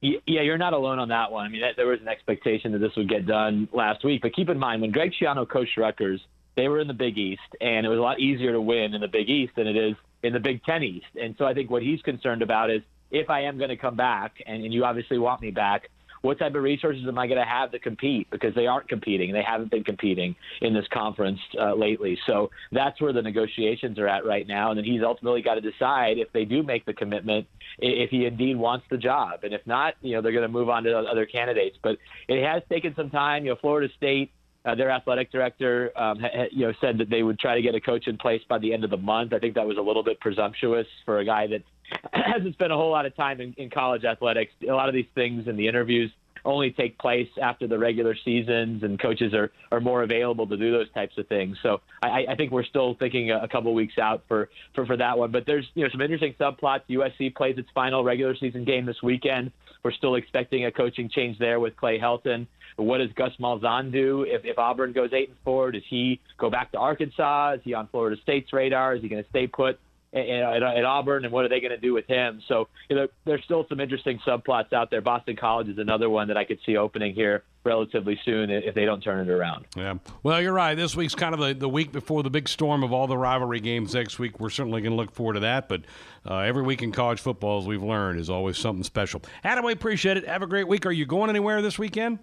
[0.00, 1.46] Yeah, you're not alone on that one.
[1.46, 4.48] I mean, there was an expectation that this would get done last week, but keep
[4.48, 6.20] in mind when Greg Schiano coached Rutgers,
[6.54, 9.00] they were in the Big East, and it was a lot easier to win in
[9.00, 11.06] the Big East than it is in the Big Ten East.
[11.20, 13.96] And so I think what he's concerned about is if I am going to come
[13.96, 15.88] back, and, and you obviously want me back,
[16.22, 18.28] what type of resources am I going to have to compete?
[18.30, 19.32] Because they aren't competing.
[19.32, 22.18] They haven't been competing in this conference uh, lately.
[22.26, 24.70] So that's where the negotiations are at right now.
[24.70, 27.46] And then he's ultimately got to decide if they do make the commitment,
[27.78, 29.44] if he indeed wants the job.
[29.44, 31.76] And if not, you know, they're going to move on to other candidates.
[31.80, 31.98] But
[32.28, 33.44] it has taken some time.
[33.44, 34.32] You know, Florida State.
[34.64, 37.76] Uh, their athletic director, um, ha, you know, said that they would try to get
[37.76, 39.32] a coach in place by the end of the month.
[39.32, 41.62] I think that was a little bit presumptuous for a guy that
[42.12, 44.52] hasn't spent a whole lot of time in, in college athletics.
[44.68, 46.10] A lot of these things in the interviews
[46.46, 50.70] only take place after the regular seasons, and coaches are, are more available to do
[50.70, 51.56] those types of things.
[51.62, 54.96] So I, I think we're still thinking a, a couple weeks out for, for, for
[54.96, 55.32] that one.
[55.32, 56.82] But there's you know some interesting subplots.
[56.88, 59.50] USC plays its final regular season game this weekend.
[59.82, 62.46] We're still expecting a coaching change there with Clay Helton.
[62.76, 65.70] What does Gus Malzahn do if, if Auburn goes eight and four?
[65.70, 67.52] Does he go back to Arkansas?
[67.54, 68.94] Is he on Florida State's radar?
[68.94, 69.78] Is he going to stay put?
[70.12, 72.40] At, at Auburn, and what are they going to do with him?
[72.48, 75.00] So you know, there's still some interesting subplots out there.
[75.00, 78.84] Boston College is another one that I could see opening here relatively soon if they
[78.84, 79.66] don't turn it around.
[79.76, 79.94] Yeah.
[80.22, 80.76] Well, you're right.
[80.76, 83.60] This week's kind of the, the week before the big storm of all the rivalry
[83.60, 84.38] games next week.
[84.38, 85.68] We're certainly going to look forward to that.
[85.68, 85.82] But
[86.24, 89.20] uh, every week in college football, as we've learned, is always something special.
[89.42, 90.26] Adam, we appreciate it.
[90.28, 90.86] Have a great week.
[90.86, 92.20] Are you going anywhere this weekend?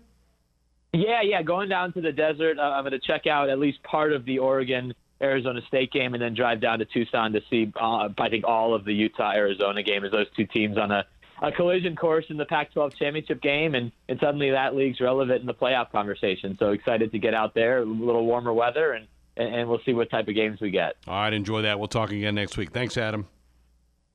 [0.94, 1.42] Yeah, yeah.
[1.44, 2.58] Going down to the desert.
[2.58, 6.14] Uh, I'm going to check out at least part of the Oregon Arizona State game
[6.14, 9.32] and then drive down to Tucson to see, uh, I think, all of the Utah
[9.32, 11.06] Arizona game as those two teams on a,
[11.42, 13.76] a collision course in the Pac 12 championship game.
[13.76, 16.58] And, and suddenly that league's relevant in the playoff conversation.
[16.60, 19.08] So excited to get out there, a little warmer weather, and,
[19.38, 20.96] and we'll see what type of games we get.
[21.08, 21.80] All right, enjoy that.
[21.80, 22.72] We'll talk again next week.
[22.72, 23.28] Thanks, Adam.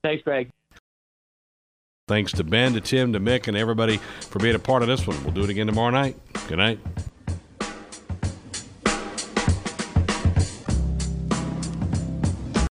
[0.02, 0.50] Thanks, Greg.
[2.06, 5.06] Thanks to Ben, to Tim, to Mick, and everybody for being a part of this
[5.06, 5.22] one.
[5.24, 6.16] We'll do it again tomorrow night.
[6.48, 6.78] Good night.